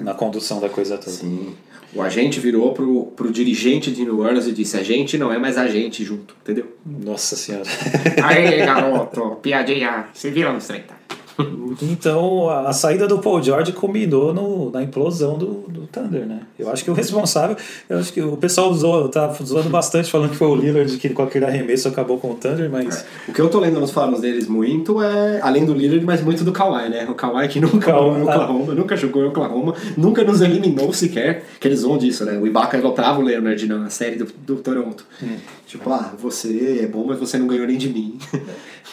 Na 0.00 0.14
condução 0.14 0.60
da 0.60 0.68
coisa 0.68 0.96
toda. 0.96 1.10
Sim. 1.10 1.54
O 1.94 2.02
agente 2.02 2.38
virou 2.38 2.72
pro, 2.74 3.06
pro 3.16 3.32
dirigente 3.32 3.90
de 3.90 4.04
New 4.04 4.20
Orleans 4.20 4.46
e 4.46 4.52
disse: 4.52 4.76
a 4.76 4.82
gente 4.82 5.16
não 5.18 5.32
é 5.32 5.38
mais 5.38 5.56
agente 5.56 6.04
junto, 6.04 6.36
entendeu? 6.42 6.76
Nossa 6.84 7.34
senhora. 7.34 7.68
Aí, 8.22 8.58
garoto, 8.64 9.36
piadinha, 9.42 10.06
se 10.12 10.30
vira 10.30 10.52
nos 10.52 10.66
30. 10.66 10.94
Então 11.80 12.48
a, 12.48 12.68
a 12.68 12.72
saída 12.72 13.06
do 13.06 13.18
Paul 13.18 13.40
George 13.42 13.72
culminou 13.72 14.34
no, 14.34 14.70
na 14.70 14.82
implosão 14.82 15.38
do, 15.38 15.64
do 15.68 15.86
Thunder, 15.86 16.26
né? 16.26 16.40
Eu 16.58 16.70
acho 16.70 16.82
que 16.82 16.90
o 16.90 16.94
responsável, 16.94 17.56
eu 17.88 17.98
acho 17.98 18.12
que 18.12 18.20
o 18.20 18.36
pessoal 18.36 18.70
usou, 18.70 19.08
tá 19.08 19.32
zoando 19.44 19.68
bastante, 19.68 20.10
falando 20.10 20.30
que 20.30 20.36
foi 20.36 20.48
o 20.48 20.56
Lillard 20.56 20.96
que 20.96 21.08
com 21.10 21.22
aquele 21.22 21.44
arremesso 21.44 21.86
acabou 21.86 22.18
com 22.18 22.32
o 22.32 22.34
Thunder, 22.34 22.68
mas. 22.68 23.04
O 23.28 23.32
que 23.32 23.40
eu 23.40 23.48
tô 23.48 23.60
lendo 23.60 23.78
nos 23.78 23.92
fóruns 23.92 24.20
deles 24.20 24.48
muito 24.48 25.00
é, 25.02 25.40
além 25.40 25.64
do 25.64 25.72
Lillard, 25.72 26.04
mas 26.04 26.22
muito 26.22 26.42
do 26.42 26.52
Kawhi, 26.52 26.88
né? 26.88 27.06
O 27.08 27.14
Kawhi 27.14 27.48
que 27.48 27.60
nunca 27.60 27.92
Kawhi, 27.92 28.04
jogou 28.04 28.18
em 28.18 28.22
Oklahoma, 28.22 28.74
nunca 28.74 28.96
jogou 28.96 29.22
em 29.22 29.28
Oklahoma, 29.28 29.74
nunca 29.96 30.24
nos 30.24 30.40
eliminou 30.40 30.92
sequer, 30.92 31.44
que 31.60 31.68
eles 31.68 31.82
vão 31.82 31.96
disso, 31.96 32.24
né? 32.24 32.38
O 32.38 32.46
Ibaka 32.46 32.76
elotrava 32.76 33.20
o 33.20 33.22
Leonard 33.22 33.66
na 33.66 33.88
série 33.90 34.16
do, 34.16 34.26
do 34.44 34.56
Toronto. 34.56 35.06
Tipo, 35.66 35.92
ah, 35.92 36.14
você 36.18 36.80
é 36.82 36.86
bom, 36.86 37.04
mas 37.06 37.18
você 37.18 37.38
não 37.38 37.46
ganhou 37.46 37.66
nem 37.66 37.76
de 37.76 37.88
mim. 37.88 38.18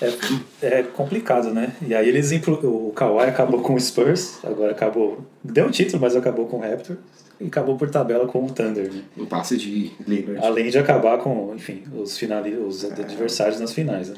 É, 0.01 0.79
é 0.79 0.83
complicado, 0.83 1.53
né? 1.53 1.73
E 1.87 1.95
aí 1.95 2.09
eles 2.09 2.33
impl- 2.35 2.65
o 2.65 2.91
Kawhi 2.95 3.25
acabou 3.27 3.61
com 3.61 3.73
o 3.75 3.79
Spurs, 3.79 4.39
agora 4.43 4.71
acabou. 4.71 5.19
Deu 5.43 5.67
o 5.67 5.71
título, 5.71 6.01
mas 6.01 6.15
acabou 6.15 6.45
com 6.47 6.57
o 6.57 6.61
Raptor. 6.61 6.97
E 7.39 7.47
acabou 7.47 7.75
por 7.75 7.89
tabela 7.89 8.25
com 8.27 8.45
o 8.45 8.49
Thunder, 8.49 8.93
né? 8.93 9.01
um 9.17 9.25
passe 9.25 9.57
de 9.57 9.91
Lillard. 10.07 10.45
Além 10.45 10.69
de 10.69 10.77
acabar 10.77 11.17
com, 11.17 11.53
enfim, 11.53 11.83
os, 11.93 12.17
finali 12.17 12.55
os 12.55 12.85
adversários 12.85 13.59
nas 13.59 13.73
finais. 13.73 14.09
Né? 14.09 14.15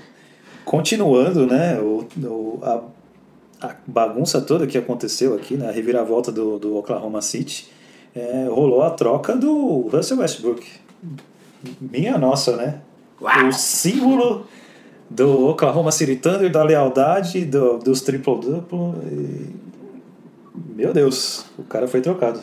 Continuando, 0.64 1.48
né? 1.48 1.80
O, 1.80 2.06
o- 2.24 2.60
a, 2.62 2.84
a 3.68 3.76
bagunça 3.88 4.40
toda 4.42 4.68
que 4.68 4.78
aconteceu 4.78 5.34
aqui, 5.34 5.56
né? 5.56 5.68
A 5.68 5.72
reviravolta 5.72 6.32
do, 6.32 6.60
do 6.60 6.78
Oklahoma 6.78 7.22
City, 7.24 7.70
é, 8.16 8.46
rolou 8.50 8.84
a 8.84 8.92
troca 8.92 9.36
do 9.36 9.82
Russell 9.92 10.20
Westbrook. 10.20 10.64
Minha 11.82 12.18
nossa, 12.20 12.56
né? 12.56 12.82
O 13.20 13.52
símbolo 13.52 14.46
do 15.10 15.50
Oklahoma 15.50 15.92
City 15.92 16.16
Thunder, 16.16 16.52
da 16.52 16.64
lealdade, 16.64 17.46
do, 17.46 17.78
dos 17.78 18.02
triple-duplo. 18.02 18.96
e 19.12 19.68
meu 20.76 20.94
Deus, 20.94 21.46
o 21.58 21.64
cara 21.64 21.88
foi 21.88 22.02
trocado. 22.02 22.40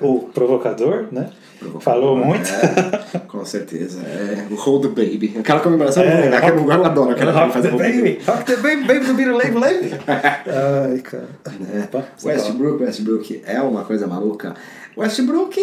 O 0.00 0.20
provocador, 0.32 1.08
né? 1.10 1.30
Provocador, 1.58 1.82
Falou 1.82 2.16
muito. 2.16 2.48
É, 2.48 3.18
com 3.26 3.44
certeza. 3.44 4.00
É, 4.02 4.46
o 4.50 4.54
Hold 4.54 4.82
the 4.82 4.88
Baby. 4.88 5.36
Aquela 5.38 5.60
comemoração, 5.60 6.02
É, 6.04 6.26
é, 6.28 6.36
aquela 6.36 6.60
eu 6.60 6.84
adoro. 6.84 7.10
Aquela 7.10 7.32
Rock 7.32 7.52
faz 7.52 7.64
the 7.64 7.70
baby, 7.72 8.18
rock 8.26 8.44
the 8.44 8.56
baby, 8.56 8.84
baby 8.84 9.06
do 9.06 9.14
Beatle 9.14 9.36
Label, 9.36 9.58
Label. 9.60 9.98
Ai, 10.88 10.98
cara. 11.00 11.28
É. 11.74 11.80
Opa. 11.84 12.04
Westbrook, 12.24 12.82
Westbrook 12.82 13.42
é 13.44 13.60
uma 13.60 13.84
coisa 13.84 14.06
maluca. 14.06 14.54
Westbrook, 14.96 15.60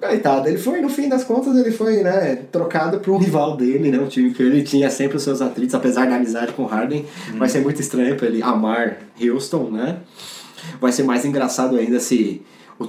coitado, 0.00 0.48
ele 0.48 0.58
foi, 0.58 0.80
no 0.80 0.88
fim 0.88 1.08
das 1.08 1.24
contas, 1.24 1.56
ele 1.56 1.70
foi, 1.70 2.02
né, 2.02 2.36
trocado 2.50 3.00
para 3.00 3.10
um 3.10 3.18
rival 3.18 3.56
dele, 3.56 3.90
né, 3.90 3.98
um 3.98 4.06
time 4.06 4.32
que 4.32 4.42
ele 4.42 4.62
tinha 4.62 4.90
sempre 4.90 5.16
os 5.16 5.22
seus 5.22 5.40
atritos, 5.40 5.74
apesar 5.74 6.06
da 6.06 6.16
amizade 6.16 6.52
com 6.52 6.62
o 6.62 6.66
Harden. 6.66 7.06
Vai 7.36 7.48
ser 7.48 7.60
muito 7.60 7.80
estranho 7.80 8.16
para 8.16 8.26
ele 8.26 8.42
amar 8.42 8.98
Houston, 9.20 9.70
né? 9.70 9.98
Vai 10.80 10.92
ser 10.92 11.02
mais 11.02 11.24
engraçado 11.24 11.76
ainda 11.76 12.00
se 12.00 12.42
o, 12.78 12.84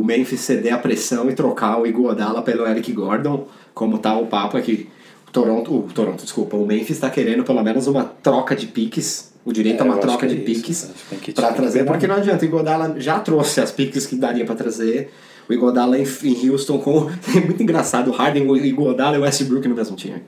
o 0.00 0.04
Memphis 0.04 0.40
ceder 0.40 0.72
a 0.74 0.78
pressão 0.78 1.28
e 1.28 1.34
trocar 1.34 1.80
o 1.80 1.86
Iguodala 1.86 2.42
pelo 2.42 2.66
Eric 2.66 2.92
Gordon, 2.92 3.46
como 3.74 3.98
tá 3.98 4.16
o 4.16 4.26
papo 4.26 4.56
aqui. 4.56 4.88
O 5.26 5.30
Toronto, 5.30 5.74
o 5.74 5.82
Toronto, 5.92 6.22
desculpa, 6.22 6.56
o 6.56 6.66
Memphis 6.66 6.96
está 6.96 7.10
querendo 7.10 7.44
pelo 7.44 7.62
menos 7.62 7.86
uma 7.86 8.04
troca 8.04 8.56
de 8.56 8.66
piques, 8.66 9.32
o 9.44 9.52
direito 9.52 9.82
É, 9.82 9.82
a 9.82 9.84
uma 9.84 9.98
troca 9.98 10.26
de 10.26 10.36
é 10.36 10.40
piques 10.40 10.90
para 11.34 11.52
trazer, 11.52 11.84
porque 11.84 12.06
não 12.06 12.14
adianta, 12.14 12.44
o 12.44 12.48
Iguodala 12.48 12.94
já 12.98 13.20
trouxe 13.20 13.60
as 13.60 13.70
piques 13.70 14.06
que 14.06 14.16
daria 14.16 14.44
para 14.44 14.54
trazer. 14.54 15.12
O 15.48 15.52
Iguodala 15.52 15.98
em, 15.98 16.04
em 16.24 16.50
Houston 16.50 16.78
com 16.78 17.08
é 17.34 17.40
muito 17.40 17.62
engraçado, 17.62 18.08
o 18.08 18.12
Harden, 18.12 18.48
o 18.50 18.56
Iguodala 18.56 19.16
e 19.16 19.18
o 19.18 19.22
Westbrook 19.22 19.66
no 19.68 19.74
mesmo 19.74 19.96
time. 19.96 20.22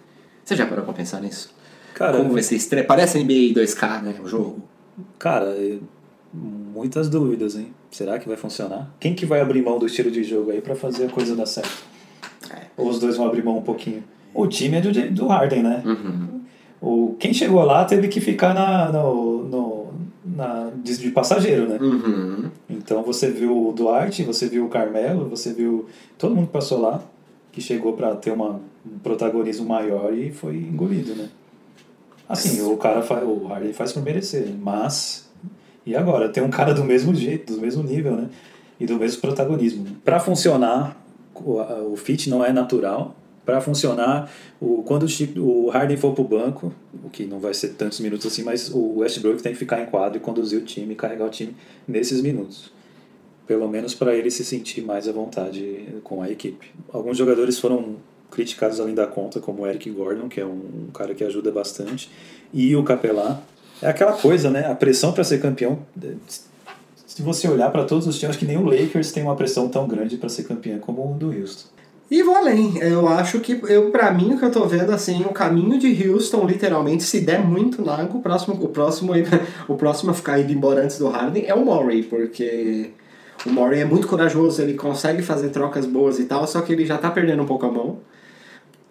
Você 0.45 0.57
já 0.57 0.67
parou 0.67 0.85
pra 0.85 0.95
pensar 0.95 1.21
nisso? 1.21 1.55
Cara, 1.95 2.17
Como 2.17 2.33
vai 2.33 2.43
ser 2.43 2.57
estranho? 2.57 2.87
Parece 2.87 3.19
NBA 3.23 3.53
2K, 3.61 4.03
né, 4.03 4.15
o 4.25 4.27
jogo. 4.27 4.63
cara, 5.19 5.47
é- 5.57 5.79
muitas 6.33 7.09
dúvidas, 7.09 7.57
hein? 7.57 7.69
Será 7.91 8.19
que 8.19 8.29
vai 8.29 8.37
funcionar? 8.37 8.89
Quem 9.01 9.15
que 9.15 9.27
vai 9.27 9.41
abrir 9.41 9.63
mão 9.63 9.79
do 9.79 9.87
estilo 9.87 10.11
de 10.11 10.23
jogo 10.23 10.51
aí 10.53 10.61
pra 10.61 10.75
fazer 10.77 11.07
a 11.07 11.09
coisa 11.09 11.35
dar 11.37 11.47
certo? 11.47 11.83
É. 12.51 12.63
Ou 12.77 12.89
os 12.89 12.99
dois 13.01 13.17
vão 13.17 13.27
abrir 13.27 13.45
mão 13.45 13.59
um 13.59 13.63
pouquinho? 13.63 14.03
O 14.33 14.47
time 14.47 14.77
é 14.77 14.81
do, 14.81 14.93
do 15.11 15.27
Harden, 15.27 15.63
né? 15.65 15.83
Uhum. 15.85 16.41
O, 16.81 17.17
quem 17.19 17.35
chegou 17.35 17.63
lá 17.65 17.85
teve 17.85 18.07
que 18.09 18.21
ficar 18.21 18.55
na, 18.55 18.91
no, 18.93 19.43
no- 19.45 19.87
na, 20.25 20.71
de 20.83 21.11
passageiro, 21.11 21.69
né? 21.69 21.79
Uhum. 21.81 22.51
Então 22.83 23.03
você 23.03 23.31
viu 23.31 23.69
o 23.69 23.73
Duarte, 23.73 24.25
você 24.25 24.49
viu 24.49 24.65
o 24.65 24.69
Carmelo, 24.69 25.29
você 25.29 25.53
viu 25.53 25.87
todo 26.17 26.35
mundo 26.35 26.47
que 26.47 26.53
passou 26.53 26.81
lá, 26.81 27.03
que 27.53 27.61
chegou 27.61 27.93
pra 27.93 28.17
ter 28.17 28.33
uma, 28.33 28.59
um 28.87 28.99
protagonismo 29.03 29.69
maior 29.69 30.15
e 30.15 30.33
foi 30.33 30.57
engolido, 30.57 31.15
né? 31.15 31.29
Assim, 32.27 32.63
o 32.63 32.77
cara 32.79 33.03
faz, 33.03 33.23
o 33.23 33.47
Harden 33.47 33.73
faz 33.75 33.93
por 33.93 34.03
merecer, 34.03 34.49
mas 34.59 35.29
e 35.85 35.95
agora 35.95 36.29
tem 36.31 36.43
um 36.43 36.49
cara 36.49 36.73
do 36.73 36.83
mesmo 36.83 37.15
jeito, 37.15 37.55
do 37.55 37.61
mesmo 37.61 37.83
nível, 37.83 38.13
né? 38.13 38.31
E 38.79 38.87
do 38.87 38.97
mesmo 38.97 39.21
protagonismo. 39.21 39.85
Pra 40.03 40.19
funcionar, 40.19 40.97
o, 41.35 41.93
o 41.93 41.97
fit 41.97 42.31
não 42.31 42.43
é 42.43 42.51
natural. 42.53 43.15
Pra 43.51 43.61
funcionar, 43.61 44.31
o, 44.61 44.85
quando 44.85 45.07
o, 45.37 45.67
o 45.67 45.71
Harden 45.71 45.97
for 45.97 46.15
pro 46.15 46.23
banco, 46.23 46.73
o 47.05 47.11
que 47.11 47.25
não 47.25 47.41
vai 47.41 47.53
ser 47.53 47.71
tantos 47.71 47.99
minutos 47.99 48.25
assim, 48.25 48.45
mas 48.45 48.71
o 48.73 48.99
Westbrook 48.99 49.43
tem 49.43 49.53
que 49.53 49.59
ficar 49.59 49.83
em 49.83 49.87
quadro 49.87 50.19
e 50.19 50.21
conduzir 50.21 50.61
o 50.61 50.65
time, 50.65 50.95
carregar 50.95 51.27
o 51.27 51.31
time 51.31 51.57
nesses 51.89 52.21
minutos. 52.21 52.71
Pelo 53.49 53.67
menos 53.67 53.93
para 53.93 54.15
ele 54.15 54.31
se 54.31 54.45
sentir 54.45 54.83
mais 54.83 55.09
à 55.09 55.13
vontade 55.13 55.89
com 56.05 56.23
a 56.23 56.31
equipe. 56.31 56.71
Alguns 56.93 57.19
jogadores 57.19 57.59
foram 57.59 57.97
criticados 58.31 58.79
além 58.79 58.95
da 58.95 59.05
conta, 59.09 59.41
como 59.41 59.63
o 59.63 59.67
Eric 59.67 59.91
Gordon, 59.91 60.29
que 60.29 60.41
é 60.41 60.47
um, 60.47 60.87
um 60.87 60.91
cara 60.95 61.13
que 61.13 61.25
ajuda 61.25 61.51
bastante, 61.51 62.09
e 62.55 62.77
o 62.77 62.85
Capelá. 62.85 63.43
É 63.83 63.89
aquela 63.89 64.13
coisa, 64.13 64.49
né? 64.49 64.71
A 64.71 64.77
pressão 64.77 65.13
para 65.13 65.25
ser 65.25 65.41
campeão. 65.41 65.81
Se 67.05 67.21
você 67.21 67.49
olhar 67.49 67.73
para 67.73 67.83
todos 67.83 68.07
os 68.07 68.17
times, 68.17 68.37
acho 68.37 68.39
que 68.39 68.47
nem 68.47 68.59
o 68.59 68.65
Lakers 68.65 69.11
tem 69.11 69.25
uma 69.25 69.35
pressão 69.35 69.69
tão 69.69 69.89
grande 69.89 70.17
para 70.17 70.29
ser 70.29 70.45
campeão 70.45 70.79
como 70.79 71.11
o 71.11 71.19
do 71.19 71.37
Houston. 71.37 71.80
E 72.11 72.23
vou 72.25 72.35
além. 72.35 72.79
Eu 72.79 73.07
acho 73.07 73.39
que, 73.39 73.61
eu, 73.69 73.91
pra 73.91 74.11
mim, 74.11 74.35
o 74.35 74.39
que 74.39 74.45
eu 74.45 74.51
tô 74.51 74.67
vendo, 74.67 74.91
assim, 74.91 75.23
o 75.23 75.29
caminho 75.29 75.79
de 75.79 76.09
Houston, 76.09 76.45
literalmente, 76.45 77.05
se 77.05 77.21
der 77.21 77.39
muito 77.39 77.85
lago, 77.85 78.19
o 78.19 78.21
próximo, 78.21 78.55
o 78.61 78.69
próximo, 78.69 79.13
o 79.69 79.77
próximo 79.77 80.11
a 80.11 80.15
ficar 80.15 80.41
indo 80.41 80.53
embora 80.53 80.83
antes 80.83 80.99
do 80.99 81.09
Harden 81.09 81.45
é 81.47 81.55
o 81.55 81.65
Murray, 81.65 82.03
porque 82.03 82.91
o 83.47 83.51
Murray 83.51 83.81
é 83.81 83.85
muito 83.85 84.09
corajoso, 84.09 84.61
ele 84.61 84.75
consegue 84.75 85.23
fazer 85.23 85.51
trocas 85.51 85.87
boas 85.87 86.19
e 86.19 86.25
tal, 86.25 86.47
só 86.49 86.61
que 86.63 86.73
ele 86.73 86.85
já 86.85 86.99
tá 86.99 87.11
perdendo 87.11 87.45
um 87.45 87.47
pouco 87.47 87.65
a 87.65 87.71
mão, 87.71 87.99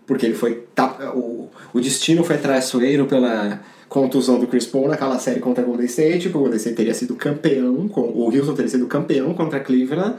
porque 0.07 0.25
ele 0.25 0.35
foi, 0.35 0.63
tá, 0.73 1.11
o, 1.13 1.49
o 1.73 1.81
destino 1.81 2.23
foi 2.23 2.37
traiçoeiro 2.37 3.05
pela 3.05 3.59
contusão 3.89 4.39
do 4.39 4.47
Chris 4.47 4.65
Paul 4.65 4.87
naquela 4.87 5.19
série 5.19 5.41
contra 5.41 5.63
o 5.63 5.67
Golden 5.67 5.87
State, 5.87 6.29
o 6.29 6.31
Golden 6.31 6.55
State 6.55 6.75
teria 6.77 6.93
sido 6.93 7.15
campeão, 7.15 7.89
o 7.93 8.25
Houston 8.33 8.53
teria 8.53 8.69
sido 8.69 8.87
campeão 8.87 9.33
contra 9.33 9.59
Cleveland, 9.59 10.15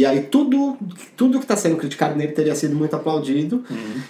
e 0.00 0.06
aí 0.06 0.22
tudo, 0.22 0.78
tudo 1.14 1.38
que 1.38 1.44
está 1.44 1.54
sendo 1.54 1.76
criticado 1.76 2.16
nele 2.16 2.32
teria 2.32 2.54
sido 2.54 2.74
muito 2.74 2.96
aplaudido. 2.96 3.62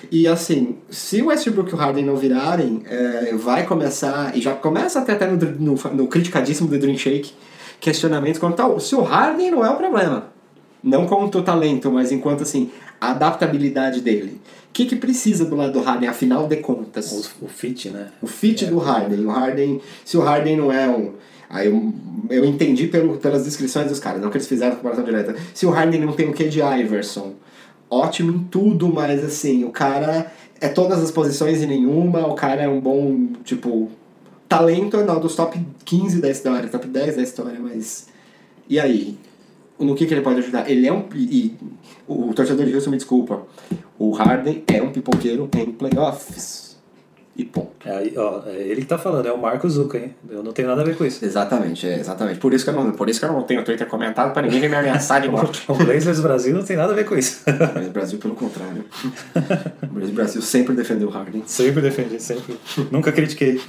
E 0.08 0.28
assim, 0.28 0.76
se 0.88 1.20
o 1.20 1.26
Westbrook 1.26 1.72
e 1.72 1.74
o 1.74 1.76
Harden 1.76 2.04
não 2.04 2.14
virarem, 2.14 2.84
é, 2.86 3.34
vai 3.34 3.66
começar, 3.66 4.36
e 4.36 4.40
já 4.40 4.54
começa 4.54 5.00
até, 5.00 5.14
até 5.14 5.26
no, 5.26 5.36
no, 5.36 5.74
no 5.74 6.06
criticadíssimo 6.06 6.68
do 6.68 6.78
Dream 6.78 6.96
Shake, 6.96 7.32
questionamentos 7.80 8.38
quanto 8.38 8.60
ao 8.60 8.78
se 8.78 8.94
o 8.94 9.02
Harden 9.02 9.50
não 9.50 9.66
é 9.66 9.70
o 9.70 9.74
problema. 9.74 10.28
Não 10.80 11.08
quanto 11.08 11.40
o 11.40 11.42
talento, 11.42 11.90
mas 11.90 12.12
enquanto 12.12 12.44
assim, 12.44 12.70
a 13.00 13.10
adaptabilidade 13.10 14.00
dele. 14.00 14.40
O 14.68 14.72
que, 14.72 14.86
que 14.86 14.94
precisa 14.94 15.44
do 15.44 15.56
lado 15.56 15.72
do 15.72 15.80
Harden, 15.80 16.08
afinal 16.08 16.46
de 16.46 16.58
contas? 16.58 17.34
O, 17.40 17.46
o 17.46 17.48
fit, 17.48 17.90
né? 17.90 18.10
O 18.22 18.28
fit 18.28 18.64
do 18.66 18.78
Harden. 18.78 19.26
O 19.26 19.30
Harden. 19.30 19.80
Se 20.04 20.16
o 20.16 20.20
Harden 20.20 20.56
não 20.56 20.72
é 20.72 20.88
um. 20.88 21.14
Aí 21.50 21.66
eu, 21.66 21.92
eu 22.30 22.44
entendi 22.44 22.86
pelo, 22.86 23.18
pelas 23.18 23.44
descrições 23.44 23.88
dos 23.88 23.98
caras, 23.98 24.22
não 24.22 24.30
que 24.30 24.36
eles 24.36 24.46
fizeram 24.46 24.76
comparação 24.76 25.04
direta. 25.04 25.34
Se 25.52 25.66
o 25.66 25.70
Harden 25.70 26.00
não 26.00 26.12
tem 26.12 26.28
o 26.28 26.32
que 26.32 26.48
de 26.48 26.60
Iverson, 26.62 27.34
ótimo 27.90 28.32
em 28.32 28.44
tudo, 28.44 28.88
mas 28.88 29.22
assim, 29.24 29.64
o 29.64 29.70
cara 29.70 30.32
é 30.60 30.68
todas 30.68 31.02
as 31.02 31.10
posições 31.10 31.60
e 31.60 31.66
nenhuma, 31.66 32.24
o 32.26 32.34
cara 32.34 32.62
é 32.62 32.68
um 32.68 32.80
bom, 32.80 33.32
tipo, 33.42 33.90
talento 34.48 34.96
é 34.96 35.04
não 35.04 35.18
dos 35.18 35.34
top 35.34 35.60
15 35.84 36.20
da 36.20 36.30
história, 36.30 36.68
top 36.68 36.86
10 36.86 37.16
da 37.16 37.22
história, 37.22 37.58
mas. 37.60 38.08
E 38.68 38.78
aí? 38.78 39.18
No 39.78 39.94
que, 39.94 40.06
que 40.06 40.14
ele 40.14 40.20
pode 40.20 40.38
ajudar? 40.40 40.70
Ele 40.70 40.86
é 40.86 40.92
um. 40.92 41.04
E, 41.14 41.56
o 42.06 42.32
torcedor 42.34 42.64
de 42.66 42.74
Houston 42.74 42.90
me 42.90 42.96
desculpa. 42.96 43.42
O 43.98 44.10
Harden 44.10 44.62
é 44.66 44.82
um 44.82 44.92
pipoqueiro 44.92 45.48
em 45.56 45.72
playoffs. 45.72 46.69
E 47.36 47.44
ponto. 47.44 47.70
É, 47.86 48.12
ó, 48.16 48.42
é 48.46 48.56
ele 48.56 48.82
que 48.82 48.86
tá 48.86 48.98
falando, 48.98 49.26
é 49.26 49.32
o 49.32 49.38
Marco 49.38 49.68
Zucca, 49.68 49.96
hein? 49.96 50.14
Eu 50.28 50.42
não 50.42 50.52
tenho 50.52 50.68
nada 50.68 50.82
a 50.82 50.84
ver 50.84 50.96
com 50.96 51.04
isso. 51.04 51.24
Exatamente, 51.24 51.86
é, 51.86 51.98
exatamente. 51.98 52.38
Por 52.40 52.52
isso 52.52 52.64
que 52.64 52.70
eu 52.70 52.74
não, 52.74 52.90
por 52.92 53.08
isso 53.08 53.20
que 53.20 53.24
eu 53.24 53.32
não 53.32 53.42
tenho 53.44 53.64
Twitter 53.64 53.86
comentado 53.86 54.32
pra 54.32 54.42
ninguém 54.42 54.68
me 54.68 54.74
ameaçar 54.74 55.20
de 55.22 55.28
morte. 55.30 55.62
O 55.68 55.74
Blazers 55.74 56.20
Brasil 56.20 56.52
não 56.54 56.62
tem 56.64 56.76
nada 56.76 56.92
a 56.92 56.94
ver 56.94 57.06
com 57.06 57.16
isso. 57.16 57.42
O 57.86 57.90
Brasil, 57.90 58.18
pelo 58.18 58.34
contrário. 58.34 58.84
O 59.82 60.12
Brasil 60.12 60.42
sempre 60.42 60.74
defendeu 60.74 61.08
o 61.08 61.10
Harden. 61.10 61.42
Sempre 61.46 61.80
defendi, 61.80 62.20
sempre. 62.20 62.58
Nunca 62.90 63.12
critiquei. 63.12 63.60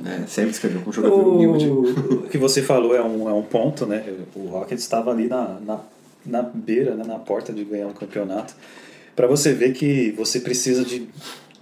né? 0.00 0.24
Sempre 0.28 0.50
escreveu 0.50 0.80
com 0.82 0.90
um 0.90 0.92
jogador 0.92 1.14
humilde. 1.14 1.66
O 1.66 2.28
que 2.28 2.38
você 2.38 2.60
falou 2.60 2.94
é 2.94 3.02
um, 3.02 3.28
é 3.28 3.32
um 3.32 3.42
ponto, 3.42 3.86
né? 3.86 4.04
O 4.34 4.48
Rockets 4.48 4.82
estava 4.82 5.10
ali 5.10 5.28
na, 5.28 5.58
na, 5.64 5.80
na 6.26 6.42
beira, 6.42 6.94
né? 6.94 7.04
na 7.06 7.18
porta 7.18 7.52
de 7.52 7.64
ganhar 7.64 7.86
um 7.86 7.92
campeonato. 7.92 8.54
Para 9.14 9.26
você 9.26 9.52
ver 9.52 9.72
que 9.72 10.12
você 10.12 10.40
precisa 10.40 10.84
de 10.84 11.08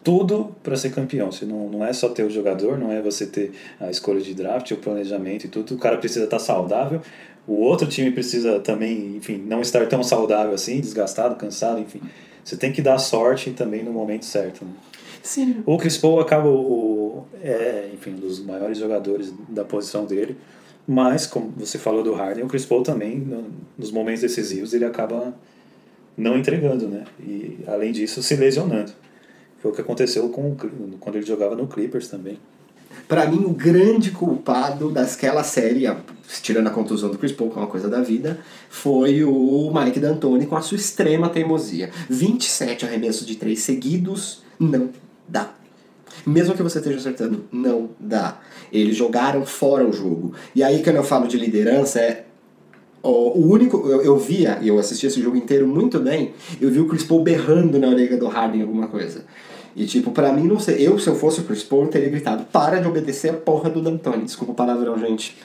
tudo 0.03 0.55
para 0.63 0.77
ser 0.77 0.91
campeão. 0.91 1.31
Você 1.31 1.45
não, 1.45 1.69
não 1.69 1.85
é 1.85 1.93
só 1.93 2.09
ter 2.09 2.25
o 2.25 2.31
jogador, 2.31 2.79
não 2.79 2.91
é 2.91 3.01
você 3.03 3.27
ter 3.27 3.53
a 3.79 3.91
escolha 3.91 4.21
de 4.21 4.35
draft, 4.35 4.71
o 4.73 4.77
planejamento 4.77 5.45
e 5.45 5.49
tudo. 5.49 5.75
O 5.75 5.79
cara 5.79 5.97
precisa 5.99 6.25
estar 6.25 6.39
saudável. 6.39 7.01
O 7.47 7.55
outro 7.63 7.87
time 7.89 8.11
precisa 8.11 8.61
também, 8.61 9.17
enfim, 9.17 9.39
não 9.39 9.61
estar 9.61 9.87
tão 9.89 10.03
saudável 10.03 10.55
assim, 10.55 10.81
desgastado, 10.81 11.35
cansado, 11.37 11.81
enfim. 11.81 12.01
Você 12.45 12.57
tem 12.57 12.73
que 12.73 12.81
dar 12.83 12.99
sorte 12.99 13.51
também 13.51 13.83
no 13.83 13.93
momento 13.93 14.25
certo. 14.25 14.65
Né? 14.65 14.71
Sim. 15.23 15.63
O 15.67 15.77
Chris 15.77 15.97
Paul 15.99 16.21
acaba 16.21 16.49
o, 16.49 17.25
é, 17.43 17.91
enfim, 17.93 18.13
um 18.13 18.17
dos 18.17 18.41
maiores 18.45 18.79
jogadores 18.79 19.33
da 19.49 19.65
posição 19.65 20.05
dele, 20.07 20.37
mas 20.87 21.27
como 21.27 21.53
você 21.57 21.79
falou 21.79 22.03
do 22.03 22.15
Harden, 22.15 22.45
o 22.45 22.49
Chris 22.49 22.65
Paul 22.65 22.83
também 22.83 23.19
no- 23.19 23.51
nos 23.77 23.91
momentos 23.91 24.23
decisivos 24.23 24.73
ele 24.73 24.85
acaba 24.85 25.35
não 26.17 26.37
entregando, 26.39 26.89
né? 26.89 27.05
E 27.21 27.59
além 27.67 27.93
disso 27.93 28.23
se 28.23 28.35
lesionando. 28.37 28.93
Foi 29.61 29.71
o 29.71 29.75
que 29.75 29.81
aconteceu 29.81 30.29
com 30.31 30.57
quando 30.99 31.17
ele 31.17 31.27
jogava 31.27 31.55
no 31.55 31.67
Clippers 31.67 32.09
também. 32.09 32.39
Pra 33.07 33.27
mim, 33.27 33.45
o 33.45 33.51
grande 33.51 34.11
culpado 34.11 34.91
daquela 34.91 35.43
série, 35.43 35.85
tirando 36.43 36.69
a 36.69 36.71
contusão 36.71 37.11
do 37.11 37.19
Chris 37.19 37.33
Paul, 37.33 37.51
que 37.51 37.59
é 37.59 37.61
uma 37.61 37.67
coisa 37.67 37.89
da 37.89 38.01
vida, 38.01 38.39
foi 38.69 39.25
o 39.25 39.71
Mike 39.73 40.01
D'Antoni 40.01 40.47
com 40.47 40.57
a 40.57 40.61
sua 40.61 40.77
extrema 40.77 41.29
teimosia. 41.29 41.91
27 42.09 42.85
arremessos 42.85 43.27
de 43.27 43.37
três 43.37 43.61
seguidos, 43.61 44.43
não 44.59 44.91
dá. 45.29 45.55
Mesmo 46.27 46.55
que 46.55 46.63
você 46.63 46.79
esteja 46.79 46.99
acertando, 46.99 47.45
não 47.53 47.91
dá. 47.99 48.41
Eles 48.73 48.97
jogaram 48.97 49.45
fora 49.45 49.87
o 49.87 49.93
jogo. 49.93 50.35
E 50.55 50.63
aí, 50.63 50.83
quando 50.83 50.97
eu 50.97 51.05
falo 51.05 51.27
de 51.27 51.37
liderança, 51.37 52.01
é 52.01 52.25
o 53.03 53.41
o 53.41 53.51
único, 53.51 53.89
eu, 53.89 54.03
eu 54.03 54.19
via, 54.19 54.59
e 54.61 54.69
eu 54.69 54.79
assisti 54.79 55.07
esse 55.07 55.23
jogo 55.23 55.37
inteiro 55.37 55.67
muito 55.67 55.99
bem, 55.99 56.33
eu 56.61 56.71
vi 56.71 56.81
o 56.81 56.87
Chris 56.87 57.03
Paul 57.03 57.23
berrando 57.23 57.79
na 57.79 57.89
orelha 57.89 58.17
do 58.17 58.29
Harden 58.29 58.63
alguma 58.63 58.89
coisa. 58.89 59.25
E, 59.77 59.87
tipo, 59.87 60.11
pra 60.11 60.33
mim, 60.33 60.47
não 60.49 60.59
sei. 60.59 60.87
Eu, 60.87 60.99
se 60.99 61.09
eu 61.09 61.15
fosse 61.15 61.41
o 61.41 61.45
Chris 61.45 61.63
Paul, 61.63 61.87
teria 61.87 62.09
gritado: 62.09 62.45
para 62.53 62.79
de 62.81 62.89
obedecer 62.89 63.31
a 63.31 63.35
porra 63.35 63.71
do 63.71 63.81
D'Antoni. 63.81 64.25
Desculpa 64.25 64.53
o 64.53 64.55
palavrão, 64.57 64.99
gente. 64.99 65.37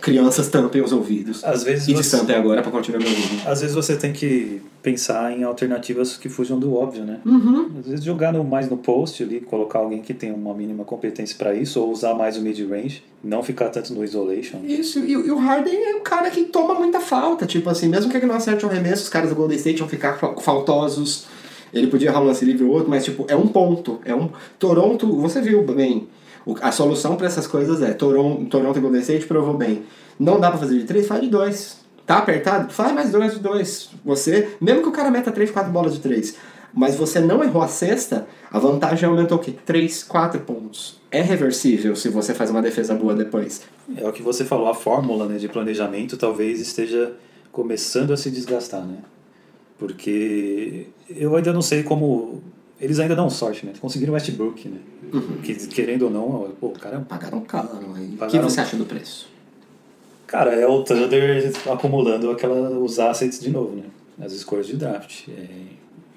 Crianças 0.00 0.48
tampem 0.48 0.82
os 0.82 0.92
ouvidos. 0.92 1.42
Às 1.44 1.62
vezes 1.64 1.88
E 1.88 1.92
você- 1.92 2.02
destampem 2.02 2.36
agora 2.36 2.60
pra 2.62 2.70
continuar 2.70 2.98
me 3.00 3.06
ouvindo. 3.06 3.46
Às 3.48 3.60
vezes 3.62 3.74
você 3.74 3.96
tem 3.96 4.12
que 4.12 4.60
pensar 4.82 5.32
em 5.32 5.44
alternativas 5.44 6.16
que 6.18 6.28
fujam 6.28 6.58
do 6.58 6.74
óbvio, 6.74 7.04
né? 7.04 7.20
Uhum. 7.24 7.70
Às 7.80 7.86
vezes 7.86 8.04
jogar 8.04 8.30
no- 8.32 8.44
mais 8.44 8.68
no 8.68 8.76
post 8.76 9.22
ali, 9.22 9.40
colocar 9.40 9.78
alguém 9.78 10.02
que 10.02 10.12
tem 10.12 10.30
uma 10.30 10.52
mínima 10.52 10.84
competência 10.84 11.34
para 11.38 11.54
isso, 11.54 11.80
ou 11.80 11.90
usar 11.90 12.14
mais 12.14 12.36
o 12.36 12.42
mid-range, 12.42 13.02
não 13.22 13.42
ficar 13.42 13.70
tanto 13.70 13.94
no 13.94 14.04
isolation. 14.04 14.58
Isso, 14.64 14.98
e, 14.98 15.12
e 15.12 15.30
o 15.30 15.38
Harden 15.38 15.74
é 15.74 15.96
um 15.96 16.02
cara 16.02 16.30
que 16.30 16.44
toma 16.44 16.74
muita 16.74 17.00
falta. 17.00 17.46
Tipo 17.46 17.70
assim, 17.70 17.88
mesmo 17.88 18.10
que 18.10 18.16
ele 18.18 18.26
não 18.26 18.34
acerte 18.34 18.66
o 18.66 18.68
arremesso, 18.68 19.04
os 19.04 19.08
caras 19.08 19.30
do 19.30 19.34
Golden 19.34 19.56
State 19.56 19.78
vão 19.78 19.88
ficar 19.88 20.18
fa- 20.18 20.34
faltosos. 20.38 21.26
Ele 21.74 21.88
podia 21.88 22.08
errar 22.08 22.20
um 22.20 22.24
lance 22.24 22.44
livre 22.44 22.64
ou 22.64 22.70
outro, 22.70 22.88
mas 22.88 23.04
tipo, 23.04 23.26
é 23.28 23.36
um 23.36 23.46
ponto. 23.46 24.00
É 24.04 24.14
um. 24.14 24.28
Toronto, 24.58 25.20
você 25.20 25.40
viu 25.40 25.62
bem. 25.62 26.08
A 26.60 26.70
solução 26.70 27.16
pra 27.16 27.26
essas 27.26 27.46
coisas 27.46 27.82
é 27.82 27.92
Toronto, 27.92 28.44
Toronto 28.46 28.78
e 28.78 28.82
Golden 28.82 29.00
State 29.00 29.26
provou 29.26 29.54
bem. 29.54 29.82
Não 30.18 30.38
dá 30.38 30.50
pra 30.50 30.58
fazer 30.58 30.78
de 30.78 30.84
três, 30.84 31.06
faz 31.06 31.20
de 31.20 31.28
dois. 31.28 31.84
Tá 32.06 32.18
apertado? 32.18 32.72
Faz 32.72 32.92
mais 32.92 33.10
dois 33.10 33.32
de 33.32 33.38
dois. 33.38 33.90
Você, 34.04 34.56
mesmo 34.60 34.82
que 34.82 34.88
o 34.88 34.92
cara 34.92 35.10
meta 35.10 35.32
três, 35.32 35.50
quatro 35.50 35.72
bolas 35.72 35.94
de 35.94 36.00
três, 36.00 36.36
mas 36.72 36.96
você 36.96 37.20
não 37.20 37.42
errou 37.42 37.62
a 37.62 37.68
sexta, 37.68 38.26
a 38.50 38.58
vantagem 38.58 39.08
aumentou 39.08 39.38
o 39.38 39.40
quê? 39.40 39.54
Três, 39.64 40.02
quatro 40.02 40.40
pontos. 40.40 41.00
É 41.10 41.22
reversível 41.22 41.94
se 41.96 42.08
você 42.08 42.34
faz 42.34 42.50
uma 42.50 42.60
defesa 42.60 42.94
boa 42.94 43.14
depois. 43.14 43.62
É 43.96 44.06
o 44.06 44.12
que 44.12 44.22
você 44.22 44.44
falou, 44.44 44.68
a 44.68 44.74
fórmula 44.74 45.26
né, 45.26 45.38
de 45.38 45.48
planejamento 45.48 46.16
talvez 46.16 46.60
esteja 46.60 47.12
começando 47.52 48.12
a 48.12 48.16
se 48.16 48.30
desgastar, 48.30 48.84
né? 48.84 48.98
Porque 49.78 50.86
eu 51.08 51.34
ainda 51.36 51.52
não 51.52 51.62
sei 51.62 51.82
como. 51.82 52.42
Eles 52.80 52.98
ainda 52.98 53.14
dão 53.14 53.30
sorte, 53.30 53.64
né? 53.64 53.72
Conseguiram 53.80 54.12
o 54.12 54.14
Westbrook, 54.14 54.68
né? 54.68 54.78
Que, 55.42 55.54
querendo 55.68 56.02
ou 56.02 56.10
não, 56.10 56.50
pô, 56.60 56.68
o 56.68 56.72
cara. 56.72 57.00
Pagaram 57.00 57.40
caro. 57.42 57.68
O 58.20 58.26
que 58.26 58.38
você 58.38 58.60
acha 58.60 58.76
do 58.76 58.84
preço? 58.84 59.28
Cara, 60.26 60.54
é 60.54 60.66
o 60.66 60.82
Thunder 60.82 61.52
acumulando 61.70 62.30
aquela, 62.30 62.70
os 62.78 62.98
assets 62.98 63.38
de 63.38 63.50
novo, 63.50 63.76
né? 63.76 63.84
As 64.20 64.32
escolhas 64.32 64.66
de 64.66 64.76
draft. 64.76 65.28
É 65.28 65.46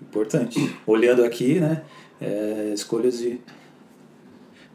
importante. 0.01 0.75
Olhando 0.85 1.23
aqui, 1.23 1.59
né? 1.59 1.83
é, 2.21 2.71
escolhas 2.73 3.19
de 3.19 3.39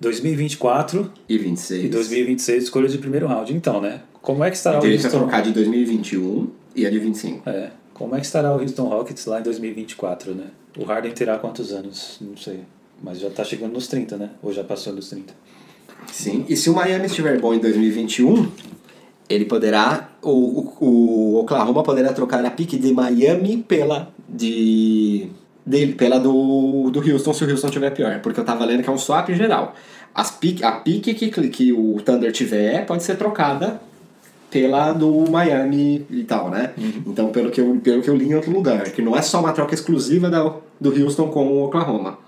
2024 0.01 1.11
E 1.29 1.39
26. 1.39 1.85
e 1.85 1.89
2026, 1.89 2.65
escolhas 2.65 2.93
de 2.93 2.99
primeiro 2.99 3.27
round. 3.27 3.53
Então, 3.55 3.81
né? 3.81 4.03
Como 4.21 4.43
é 4.45 4.51
que 4.51 4.57
estará 4.57 4.79
o 4.79 4.81
Teria 4.81 4.97
que 4.99 5.05
Houston? 5.05 5.19
trocar 5.19 5.43
de 5.43 5.53
2021 5.53 6.49
e 6.77 6.87
a 6.87 6.91
de 6.91 6.99
25. 6.99 7.49
É, 7.49 7.71
como 8.03 8.17
é 8.17 8.19
que 8.19 8.27
estará 8.27 8.53
o 8.53 8.61
Houston 8.61 8.89
Rockets 8.89 9.27
lá 9.27 9.39
em 9.39 9.45
2024, 9.45 10.35
né? 10.35 10.47
O 10.77 10.83
Harden 10.83 11.13
terá 11.13 11.39
quantos 11.39 11.71
anos? 11.71 12.19
Não 12.21 12.37
sei. 12.37 12.65
Mas 13.01 13.21
já 13.21 13.31
tá 13.31 13.45
chegando 13.45 13.73
nos 13.75 13.87
30, 13.87 14.17
né? 14.17 14.31
Ou 14.43 14.53
já 14.53 14.65
passou 14.65 14.93
dos 14.93 15.09
30. 15.09 15.33
Sim. 16.11 16.45
E 16.49 16.57
se 16.57 16.69
o 16.69 16.75
Miami 16.75 17.07
estiver 17.07 17.41
bom 17.41 17.55
em 17.55 17.61
2021, 17.61 18.51
ele 19.29 19.45
poderá. 19.45 20.11
O, 20.21 20.31
o, 20.31 20.77
o 20.81 21.41
Oklahoma 21.43 21.85
poderá 21.85 22.13
trocar 22.13 22.45
a 22.45 22.51
pique 22.51 22.77
de 22.77 22.93
Miami 22.93 23.59
pela 23.59 24.13
de. 24.29 25.29
Dele, 25.65 25.93
pela 25.93 26.19
do, 26.19 26.91
do 26.91 26.99
Houston 27.09 27.33
se 27.33 27.45
o 27.45 27.51
Houston 27.51 27.71
tiver 27.71 27.91
pior. 27.91 28.21
Porque 28.21 28.41
eu 28.41 28.45
tava 28.45 28.65
lendo 28.65 28.83
que 28.83 28.91
é 28.91 28.93
um 28.93 28.99
swap 28.99 29.29
geral. 29.29 29.77
As 30.13 30.29
pique, 30.33 30.65
a 30.65 30.73
pique 30.73 31.15
que, 31.15 31.31
que 31.31 31.73
o 31.73 32.03
Thunder 32.05 32.33
tiver 32.33 32.85
pode 32.85 33.05
ser 33.05 33.17
trocada 33.17 33.81
pela 34.53 34.93
do 34.93 35.31
Miami 35.31 36.07
e 36.11 36.23
tal, 36.25 36.51
né? 36.51 36.73
Então, 37.07 37.31
pelo 37.31 37.51
que, 37.51 37.59
eu, 37.59 37.81
pelo 37.83 38.03
que 38.03 38.11
eu 38.11 38.15
li 38.15 38.29
em 38.29 38.35
outro 38.35 38.53
lugar, 38.53 38.91
que 38.91 39.01
não 39.01 39.17
é 39.17 39.23
só 39.23 39.41
uma 39.41 39.53
troca 39.53 39.73
exclusiva 39.73 40.29
da, 40.29 40.55
do 40.79 41.03
Houston 41.03 41.29
com 41.29 41.47
o 41.49 41.65
Oklahoma. 41.65 42.19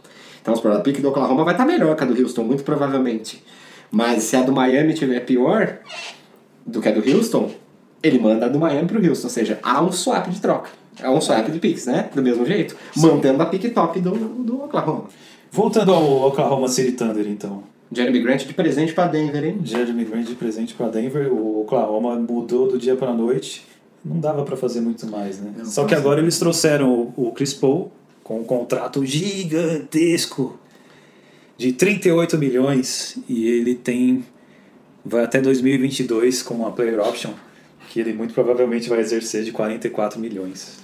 Então, 0.40 0.54
a 0.54 0.80
pique 0.80 1.02
do 1.02 1.10
Oklahoma 1.10 1.44
vai 1.44 1.52
estar 1.52 1.66
melhor 1.66 1.94
que 1.94 2.02
a 2.02 2.06
do 2.06 2.18
Houston, 2.18 2.42
muito 2.42 2.64
provavelmente. 2.64 3.44
Mas 3.90 4.22
se 4.22 4.36
a 4.36 4.42
do 4.42 4.52
Miami 4.52 4.94
tiver 4.94 5.20
pior 5.20 5.78
do 6.66 6.80
que 6.80 6.88
a 6.88 6.92
do 6.92 7.00
Houston, 7.08 7.50
ele 8.02 8.18
manda 8.18 8.46
a 8.46 8.48
do 8.48 8.58
Miami 8.58 8.88
pro 8.88 9.06
Houston. 9.06 9.26
Ou 9.26 9.30
seja, 9.30 9.58
há 9.62 9.82
um 9.82 9.92
swap 9.92 10.26
de 10.28 10.40
troca. 10.40 10.70
É 11.02 11.10
um 11.10 11.20
swap 11.20 11.46
de 11.48 11.58
picks, 11.58 11.86
né? 11.86 12.08
Do 12.14 12.22
mesmo 12.22 12.46
jeito. 12.46 12.74
Mantendo 12.96 13.42
a 13.42 13.46
pique 13.46 13.68
top 13.68 14.00
do, 14.00 14.12
do 14.12 14.64
Oklahoma. 14.64 15.04
Voltando 15.50 15.92
ao 15.92 16.28
Oklahoma 16.28 16.68
City 16.68 16.92
Thunder, 16.92 17.26
então. 17.28 17.73
Jeremy 17.94 18.20
Grant 18.20 18.44
de 18.44 18.54
presente 18.54 18.92
pra 18.92 19.06
Denver, 19.06 19.44
hein? 19.44 19.60
Jeremy 19.62 20.04
Grant 20.04 20.26
de 20.26 20.34
presente 20.34 20.74
para 20.74 20.88
Denver, 20.88 21.32
o 21.32 21.62
Oklahoma 21.62 22.16
mudou 22.16 22.68
do 22.68 22.78
dia 22.78 22.96
para 22.96 23.10
a 23.10 23.14
noite. 23.14 23.64
Não 24.04 24.20
dava 24.20 24.44
para 24.44 24.56
fazer 24.56 24.80
muito 24.80 25.06
mais, 25.06 25.40
né? 25.40 25.52
Não, 25.56 25.64
Só 25.64 25.84
que 25.84 25.94
agora 25.94 26.20
eles 26.20 26.38
trouxeram 26.38 27.12
o, 27.16 27.28
o 27.28 27.32
Chris 27.32 27.54
Paul 27.54 27.90
com 28.22 28.40
um 28.40 28.44
contrato 28.44 29.04
gigantesco 29.04 30.58
de 31.56 31.72
38 31.72 32.36
milhões 32.36 33.18
e 33.28 33.46
ele 33.46 33.74
tem 33.74 34.24
vai 35.04 35.24
até 35.24 35.40
2022 35.40 36.42
com 36.42 36.54
uma 36.54 36.72
player 36.72 36.98
option 36.98 37.32
que 37.90 38.00
ele 38.00 38.12
muito 38.12 38.34
provavelmente 38.34 38.88
vai 38.88 39.00
exercer 39.00 39.44
de 39.44 39.52
44 39.52 40.18
milhões. 40.18 40.78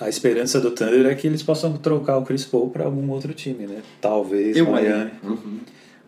A 0.00 0.08
esperança 0.08 0.60
do 0.60 0.70
Thunder 0.70 1.06
é 1.06 1.14
que 1.14 1.26
eles 1.26 1.42
possam 1.42 1.72
trocar 1.76 2.18
o 2.18 2.24
Chris 2.24 2.44
Paul 2.44 2.68
para 2.70 2.84
algum 2.84 3.08
outro 3.10 3.32
time, 3.32 3.66
né? 3.66 3.78
Talvez 4.00 4.56
Eu 4.56 4.70
Miami 4.70 5.12
Uhum. 5.22 5.60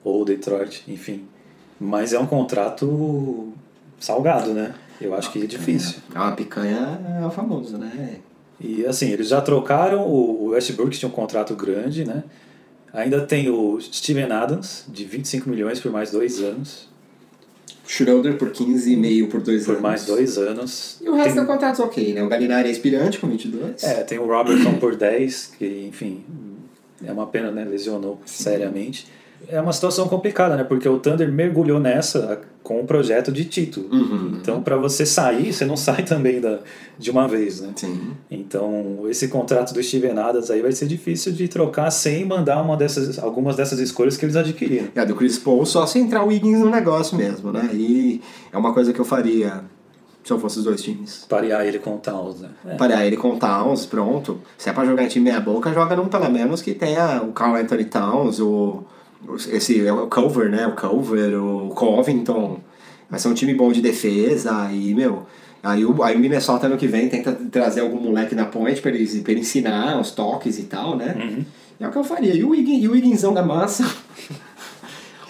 Ou 0.04 0.24
Detroit, 0.24 0.84
enfim. 0.86 1.24
Mas 1.80 2.12
é 2.12 2.18
um 2.18 2.26
contrato 2.26 3.52
salgado, 3.98 4.52
né? 4.52 4.74
Eu 5.00 5.14
acho 5.14 5.32
que 5.32 5.42
é 5.42 5.46
difícil. 5.46 5.96
É 6.14 6.18
uma 6.18 6.32
picanha 6.32 7.00
é 7.20 7.26
o 7.26 7.30
famoso, 7.30 7.76
né? 7.78 8.18
E 8.60 8.86
assim, 8.86 9.10
eles 9.10 9.28
já 9.28 9.40
trocaram 9.40 10.06
o 10.06 10.50
Westbrook, 10.50 10.90
que 10.92 10.98
tinha 10.98 11.08
um 11.08 11.12
contrato 11.12 11.56
grande, 11.56 12.04
né? 12.04 12.22
Ainda 12.92 13.22
tem 13.26 13.50
o 13.50 13.80
Steven 13.80 14.30
Adams, 14.30 14.84
de 14.86 15.04
25 15.04 15.48
milhões 15.50 15.80
por 15.80 15.90
mais 15.90 16.12
dois 16.12 16.40
anos. 16.40 16.88
Schroeder 17.86 18.38
por 18.38 18.50
15,5 18.50 19.28
por 19.28 19.42
dois 19.42 19.64
Por 19.64 19.72
anos. 19.72 19.82
mais 19.82 20.06
dois 20.06 20.38
anos. 20.38 20.98
E 21.02 21.08
o 21.08 21.14
resto 21.14 21.34
tem, 21.34 21.42
é 21.42 21.46
contratos 21.46 21.80
ok, 21.80 22.14
né? 22.14 22.22
O 22.22 22.28
Galinari 22.28 22.68
é 22.68 22.72
aspirante 22.72 23.18
com 23.18 23.26
22. 23.26 23.82
é, 23.82 24.02
tem 24.04 24.18
o 24.18 24.26
Robertson 24.26 24.74
por 24.78 24.96
10, 24.96 25.54
que, 25.58 25.86
enfim, 25.88 26.24
é 27.04 27.12
uma 27.12 27.26
pena, 27.26 27.50
né? 27.50 27.64
Lesionou 27.64 28.20
seriamente. 28.24 29.06
É 29.48 29.60
uma 29.60 29.72
situação 29.72 30.08
complicada, 30.08 30.56
né? 30.56 30.64
Porque 30.64 30.88
o 30.88 30.98
Thunder 30.98 31.30
mergulhou 31.30 31.80
nessa 31.80 32.40
com 32.62 32.80
um 32.80 32.86
projeto 32.86 33.30
de 33.30 33.44
título. 33.44 33.88
Uhum. 33.92 34.38
Então, 34.40 34.62
para 34.62 34.76
você 34.76 35.04
sair, 35.04 35.52
você 35.52 35.64
não 35.64 35.76
sai 35.76 36.02
também 36.02 36.40
da, 36.40 36.60
de 36.98 37.10
uma 37.10 37.28
vez, 37.28 37.60
né? 37.60 37.72
Sim. 37.76 38.12
Então, 38.30 39.02
esse 39.08 39.28
contrato 39.28 39.74
do 39.74 39.82
Steven 39.82 40.18
Adams 40.18 40.50
aí 40.50 40.62
vai 40.62 40.72
ser 40.72 40.86
difícil 40.86 41.32
de 41.32 41.46
trocar 41.46 41.90
sem 41.90 42.24
mandar 42.24 42.62
uma 42.62 42.76
dessas, 42.76 43.18
algumas 43.18 43.56
dessas 43.56 43.78
escolhas 43.78 44.16
que 44.16 44.24
eles 44.24 44.36
adquiriram. 44.36 44.88
É, 44.94 45.04
do 45.04 45.14
Chris 45.14 45.38
Paul 45.38 45.66
só 45.66 45.86
se 45.86 45.98
entrar 45.98 46.24
o 46.24 46.28
Wiggins 46.28 46.60
no 46.60 46.70
negócio 46.70 47.16
mesmo, 47.16 47.52
né? 47.52 47.68
E 47.72 48.22
é 48.50 48.56
uma 48.56 48.72
coisa 48.72 48.92
que 48.92 49.00
eu 49.00 49.04
faria 49.04 49.62
se 50.24 50.32
eu 50.32 50.38
fosse 50.38 50.58
os 50.58 50.64
dois 50.64 50.82
times. 50.82 51.26
Parear 51.28 51.66
ele 51.66 51.78
com 51.78 51.96
o 51.96 51.98
Towns, 51.98 52.40
né? 52.40 52.48
É. 52.66 52.76
Parear 52.76 53.04
ele 53.04 53.16
com 53.16 53.32
o 53.32 53.38
Towns, 53.38 53.84
pronto. 53.84 54.40
Se 54.56 54.70
é 54.70 54.72
pra 54.72 54.86
jogar 54.86 55.04
em 55.04 55.08
time 55.08 55.26
meia 55.26 55.38
boca, 55.38 55.70
joga 55.72 55.94
num 55.94 56.08
pelo 56.08 56.30
menos 56.30 56.62
que 56.62 56.72
tenha 56.72 57.22
o 57.22 57.32
Carl 57.32 57.56
Anthony 57.56 57.84
Towns, 57.84 58.40
o, 58.40 58.82
esse, 59.50 59.86
é 59.86 59.92
o 59.92 60.06
Culver, 60.06 60.50
né? 60.50 60.66
O 60.66 60.72
Culver, 60.72 61.34
o 61.42 61.68
Covington. 61.70 62.60
Vai 63.08 63.18
ser 63.18 63.28
um 63.28 63.34
time 63.34 63.54
bom 63.54 63.72
de 63.72 63.80
defesa 63.80 64.70
e, 64.72 64.94
meu... 64.94 65.26
Aí 65.62 65.82
o, 65.82 66.02
aí 66.02 66.14
o 66.14 66.18
Minnesota 66.18 66.66
ano 66.66 66.76
que 66.76 66.86
vem 66.86 67.08
tenta 67.08 67.32
trazer 67.50 67.80
algum 67.80 67.98
moleque 67.98 68.34
na 68.34 68.44
point 68.44 68.78
pra 68.82 68.90
ele, 68.90 69.20
pra 69.22 69.32
ele 69.32 69.40
ensinar 69.40 69.98
os 69.98 70.10
toques 70.10 70.58
e 70.58 70.64
tal, 70.64 70.94
né? 70.94 71.16
Uhum. 71.18 71.44
É 71.80 71.88
o 71.88 71.90
que 71.90 71.96
eu 71.96 72.04
faria. 72.04 72.34
E 72.34 72.44
o, 72.44 72.50
Wiggin, 72.50 72.80
e 72.80 72.86
o 72.86 73.32
da 73.32 73.42
massa... 73.42 73.84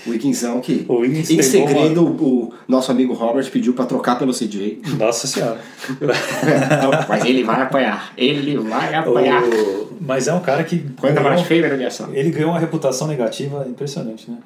o 0.06 0.10
Wigginzão 0.10 0.60
que... 0.60 0.84
O 0.88 1.04
em 1.04 1.22
segredo, 1.24 2.04
o 2.04 2.52
nosso 2.68 2.90
amigo 2.90 3.12
Robert 3.14 3.50
pediu 3.50 3.72
pra 3.72 3.84
trocar 3.86 4.18
pelo 4.18 4.32
CJ. 4.32 4.82
Nossa 4.98 5.26
senhora. 5.26 5.58
Mas 7.08 7.24
ele 7.24 7.42
vai 7.44 7.62
apanhar. 7.62 8.12
Ele 8.16 8.56
vai 8.58 8.94
apanhar. 8.94 9.42
O- 9.42 9.88
Mas 10.00 10.28
é 10.28 10.34
um 10.34 10.40
cara 10.40 10.64
que. 10.64 10.78
Coisa 11.00 11.20
mais 11.20 11.42
feia 11.42 11.62
da 11.68 11.74
ligação. 11.76 12.08
Ele 12.12 12.30
ganhou 12.30 12.50
uma 12.50 12.58
reputação 12.58 13.06
negativa 13.06 13.66
impressionante, 13.68 14.30
né? 14.30 14.38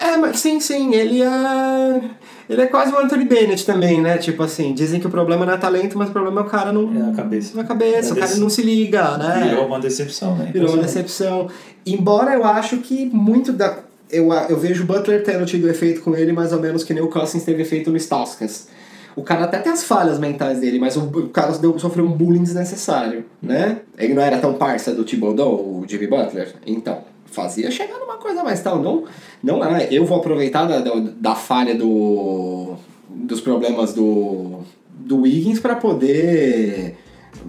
É, 0.00 0.16
mas 0.16 0.38
sim, 0.40 0.60
sim, 0.60 0.94
ele 0.94 1.22
é. 1.22 2.00
Ele 2.48 2.60
é 2.62 2.66
quase 2.66 2.92
o 2.92 2.98
Anthony 2.98 3.24
Bennett 3.24 3.64
também, 3.64 4.00
né? 4.00 4.18
Tipo 4.18 4.42
assim, 4.42 4.72
dizem 4.74 5.00
que 5.00 5.06
o 5.06 5.10
problema 5.10 5.44
não 5.46 5.54
é 5.54 5.56
talento, 5.56 5.96
mas 5.98 6.08
o 6.08 6.12
problema 6.12 6.40
é 6.42 6.44
o 6.44 6.46
cara 6.46 6.72
não. 6.72 6.92
É 7.06 7.10
a 7.10 7.14
cabeça. 7.14 7.56
Na 7.56 7.64
cabeça, 7.64 8.10
É 8.10 8.12
o 8.12 8.16
cara 8.16 8.36
não 8.36 8.48
se 8.48 8.62
liga, 8.62 9.16
né? 9.18 9.46
Virou 9.48 9.66
uma 9.66 9.80
decepção, 9.80 10.36
né? 10.36 10.50
Virou 10.52 10.74
uma 10.74 10.82
decepção. 10.82 11.48
Embora 11.84 12.34
eu 12.34 12.44
acho 12.44 12.78
que 12.78 13.06
muito 13.06 13.52
da. 13.52 13.78
Eu, 14.10 14.32
eu 14.32 14.56
vejo 14.56 14.84
o 14.84 14.86
Butler 14.86 15.22
tendo 15.24 15.44
tido 15.44 15.68
efeito 15.68 16.00
com 16.00 16.14
ele 16.14 16.32
mais 16.32 16.52
ou 16.52 16.60
menos 16.60 16.84
que 16.84 16.94
nem 16.94 17.02
o 17.02 17.08
Cousins 17.08 17.44
teve 17.44 17.62
efeito 17.62 17.90
no 17.90 17.96
Stauskas. 17.96 18.68
O 19.16 19.22
cara 19.22 19.44
até 19.44 19.58
tem 19.58 19.72
as 19.72 19.82
falhas 19.82 20.18
mentais 20.18 20.60
dele, 20.60 20.78
mas 20.78 20.94
o, 20.96 21.00
o 21.00 21.28
cara 21.30 21.50
deu, 21.52 21.78
sofreu 21.78 22.04
um 22.04 22.12
bullying 22.12 22.42
desnecessário, 22.42 23.24
né? 23.40 23.80
Ele 23.98 24.12
não 24.12 24.22
era 24.22 24.38
tão 24.38 24.54
parça 24.54 24.92
do 24.94 25.04
Thibodeau, 25.04 25.54
o 25.54 25.84
Jimmy 25.88 26.06
Butler. 26.06 26.54
Então, 26.66 27.02
fazia 27.24 27.70
chegar 27.70 27.98
numa 27.98 28.18
coisa 28.18 28.44
mais 28.44 28.62
tal. 28.62 28.80
Não, 28.82 29.04
não 29.42 29.64
é, 29.64 29.88
eu 29.90 30.04
vou 30.04 30.18
aproveitar 30.18 30.66
da, 30.66 30.80
da, 30.80 30.92
da 31.00 31.34
falha 31.34 31.74
do, 31.74 32.74
dos 33.08 33.40
problemas 33.40 33.94
do, 33.94 34.60
do 34.90 35.22
Wiggins 35.22 35.60
pra 35.60 35.76
poder 35.76 36.96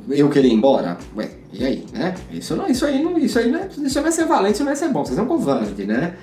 eu 0.10 0.30
querer 0.30 0.48
ir 0.48 0.54
embora. 0.54 0.98
Ué, 1.16 1.30
E 1.52 1.66
aí, 1.66 1.86
né? 1.94 2.16
Isso, 2.32 2.56
não, 2.56 2.68
isso 2.68 2.86
aí 2.86 3.04
não, 3.04 3.18
isso 3.18 3.40
aí 3.40 3.52
não 3.52 3.60
é, 3.60 3.68
isso 3.84 4.00
não 4.00 4.08
é 4.08 4.12
ser 4.12 4.26
valente, 4.26 4.56
isso 4.56 4.64
não 4.64 4.72
é 4.72 4.76
ser 4.76 4.90
bom, 4.90 5.04
vocês 5.04 5.16
são 5.16 5.26
covarde, 5.26 5.86
né? 5.86 6.16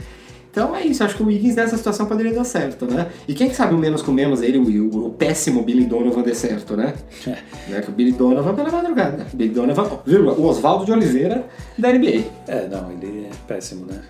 Então 0.54 0.74
é 0.76 0.86
isso, 0.86 1.02
acho 1.02 1.16
que 1.16 1.22
o 1.24 1.26
Wiggins 1.26 1.56
nessa 1.56 1.76
situação 1.76 2.06
poderia 2.06 2.32
dar 2.32 2.44
certo, 2.44 2.86
né? 2.86 3.08
E 3.26 3.34
quem 3.34 3.52
sabe 3.52 3.74
o 3.74 3.78
menos 3.78 4.02
com 4.02 4.12
menos 4.12 4.40
ele, 4.40 4.56
o, 4.56 4.84
o, 4.84 5.06
o 5.08 5.10
péssimo 5.10 5.62
Billy 5.62 5.84
Donovan 5.84 6.22
dê 6.22 6.32
certo, 6.32 6.76
né? 6.76 6.94
É. 7.26 7.36
né? 7.68 7.80
Que 7.80 7.90
o 7.90 7.92
Billy 7.92 8.12
Donovan 8.12 8.54
pela 8.54 8.70
madrugada. 8.70 9.26
Billy 9.32 9.52
Donovan, 9.52 9.98
viu? 10.06 10.28
O 10.28 10.46
Oswaldo 10.46 10.84
de 10.84 10.92
Oliveira 10.92 11.44
da 11.76 11.92
NBA. 11.92 12.22
É, 12.46 12.68
não, 12.68 12.88
ele 12.92 13.26
é 13.26 13.30
péssimo, 13.48 13.84
né? 13.84 14.00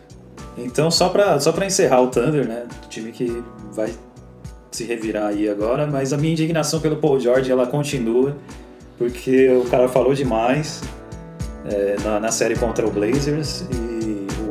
Então, 0.59 0.91
só 0.91 1.09
pra, 1.09 1.41
só 1.41 1.51
pra 1.51 1.65
encerrar 1.65 2.03
o 2.03 2.09
Thunder, 2.09 2.47
né? 2.47 2.65
O 2.85 2.89
time 2.91 3.11
que 3.11 3.43
vai 3.73 3.91
se 4.71 4.85
revirar 4.85 5.29
aí 5.29 5.49
agora, 5.49 5.87
mas 5.87 6.13
a 6.13 6.19
minha 6.19 6.33
indignação 6.33 6.79
pelo 6.79 6.97
Paul 6.97 7.19
George, 7.19 7.51
ela 7.51 7.67
continua, 7.67 8.37
porque 8.99 9.49
o 9.49 9.65
cara 9.71 9.89
falou 9.89 10.13
demais 10.13 10.83
é, 11.65 11.97
na, 12.05 12.21
na 12.21 12.31
série 12.31 12.55
contra 12.55 12.87
o 12.87 12.91
Blazers 12.91 13.65
e 13.73 13.94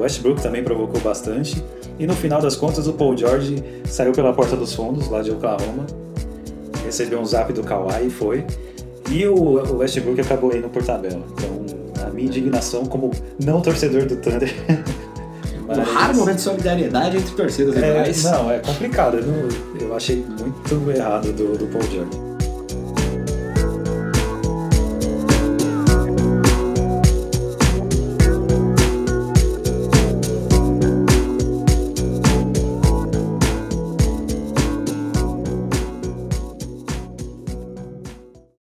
Westbrook 0.03 0.41
também 0.41 0.63
provocou 0.63 0.99
bastante. 1.01 1.63
E 1.97 2.05
no 2.05 2.13
final 2.13 2.41
das 2.41 2.55
contas, 2.55 2.87
o 2.87 2.93
Paul 2.93 3.15
George 3.17 3.63
saiu 3.85 4.11
pela 4.11 4.33
porta 4.33 4.55
dos 4.55 4.73
fundos, 4.73 5.09
lá 5.09 5.21
de 5.21 5.31
Oklahoma, 5.31 5.85
recebeu 6.85 7.19
um 7.19 7.25
zap 7.25 7.51
do 7.53 7.63
Kawhi 7.63 8.07
e 8.07 8.09
foi. 8.09 8.45
E 9.09 9.25
o 9.27 9.77
Westbrook 9.77 10.19
acabou 10.21 10.55
indo 10.55 10.69
por 10.69 10.83
tabela. 10.83 11.23
Então, 11.33 12.05
a 12.05 12.09
minha 12.09 12.27
indignação 12.27 12.85
como 12.85 13.11
não 13.43 13.61
torcedor 13.61 14.05
do 14.05 14.15
Thunder. 14.17 14.53
Mas... 15.65 15.77
Um 15.77 15.93
raro 15.93 16.15
momento 16.15 16.35
de 16.35 16.41
solidariedade 16.41 17.17
entre 17.17 17.35
torcidas 17.35 17.75
é, 17.77 18.11
Não, 18.23 18.51
é 18.51 18.59
complicado. 18.59 19.17
Eu, 19.17 19.25
não, 19.25 19.47
eu 19.79 19.95
achei 19.95 20.17
muito 20.17 20.91
errado 20.91 21.31
do, 21.31 21.57
do 21.57 21.67
Paul 21.67 21.83
George. 21.83 22.22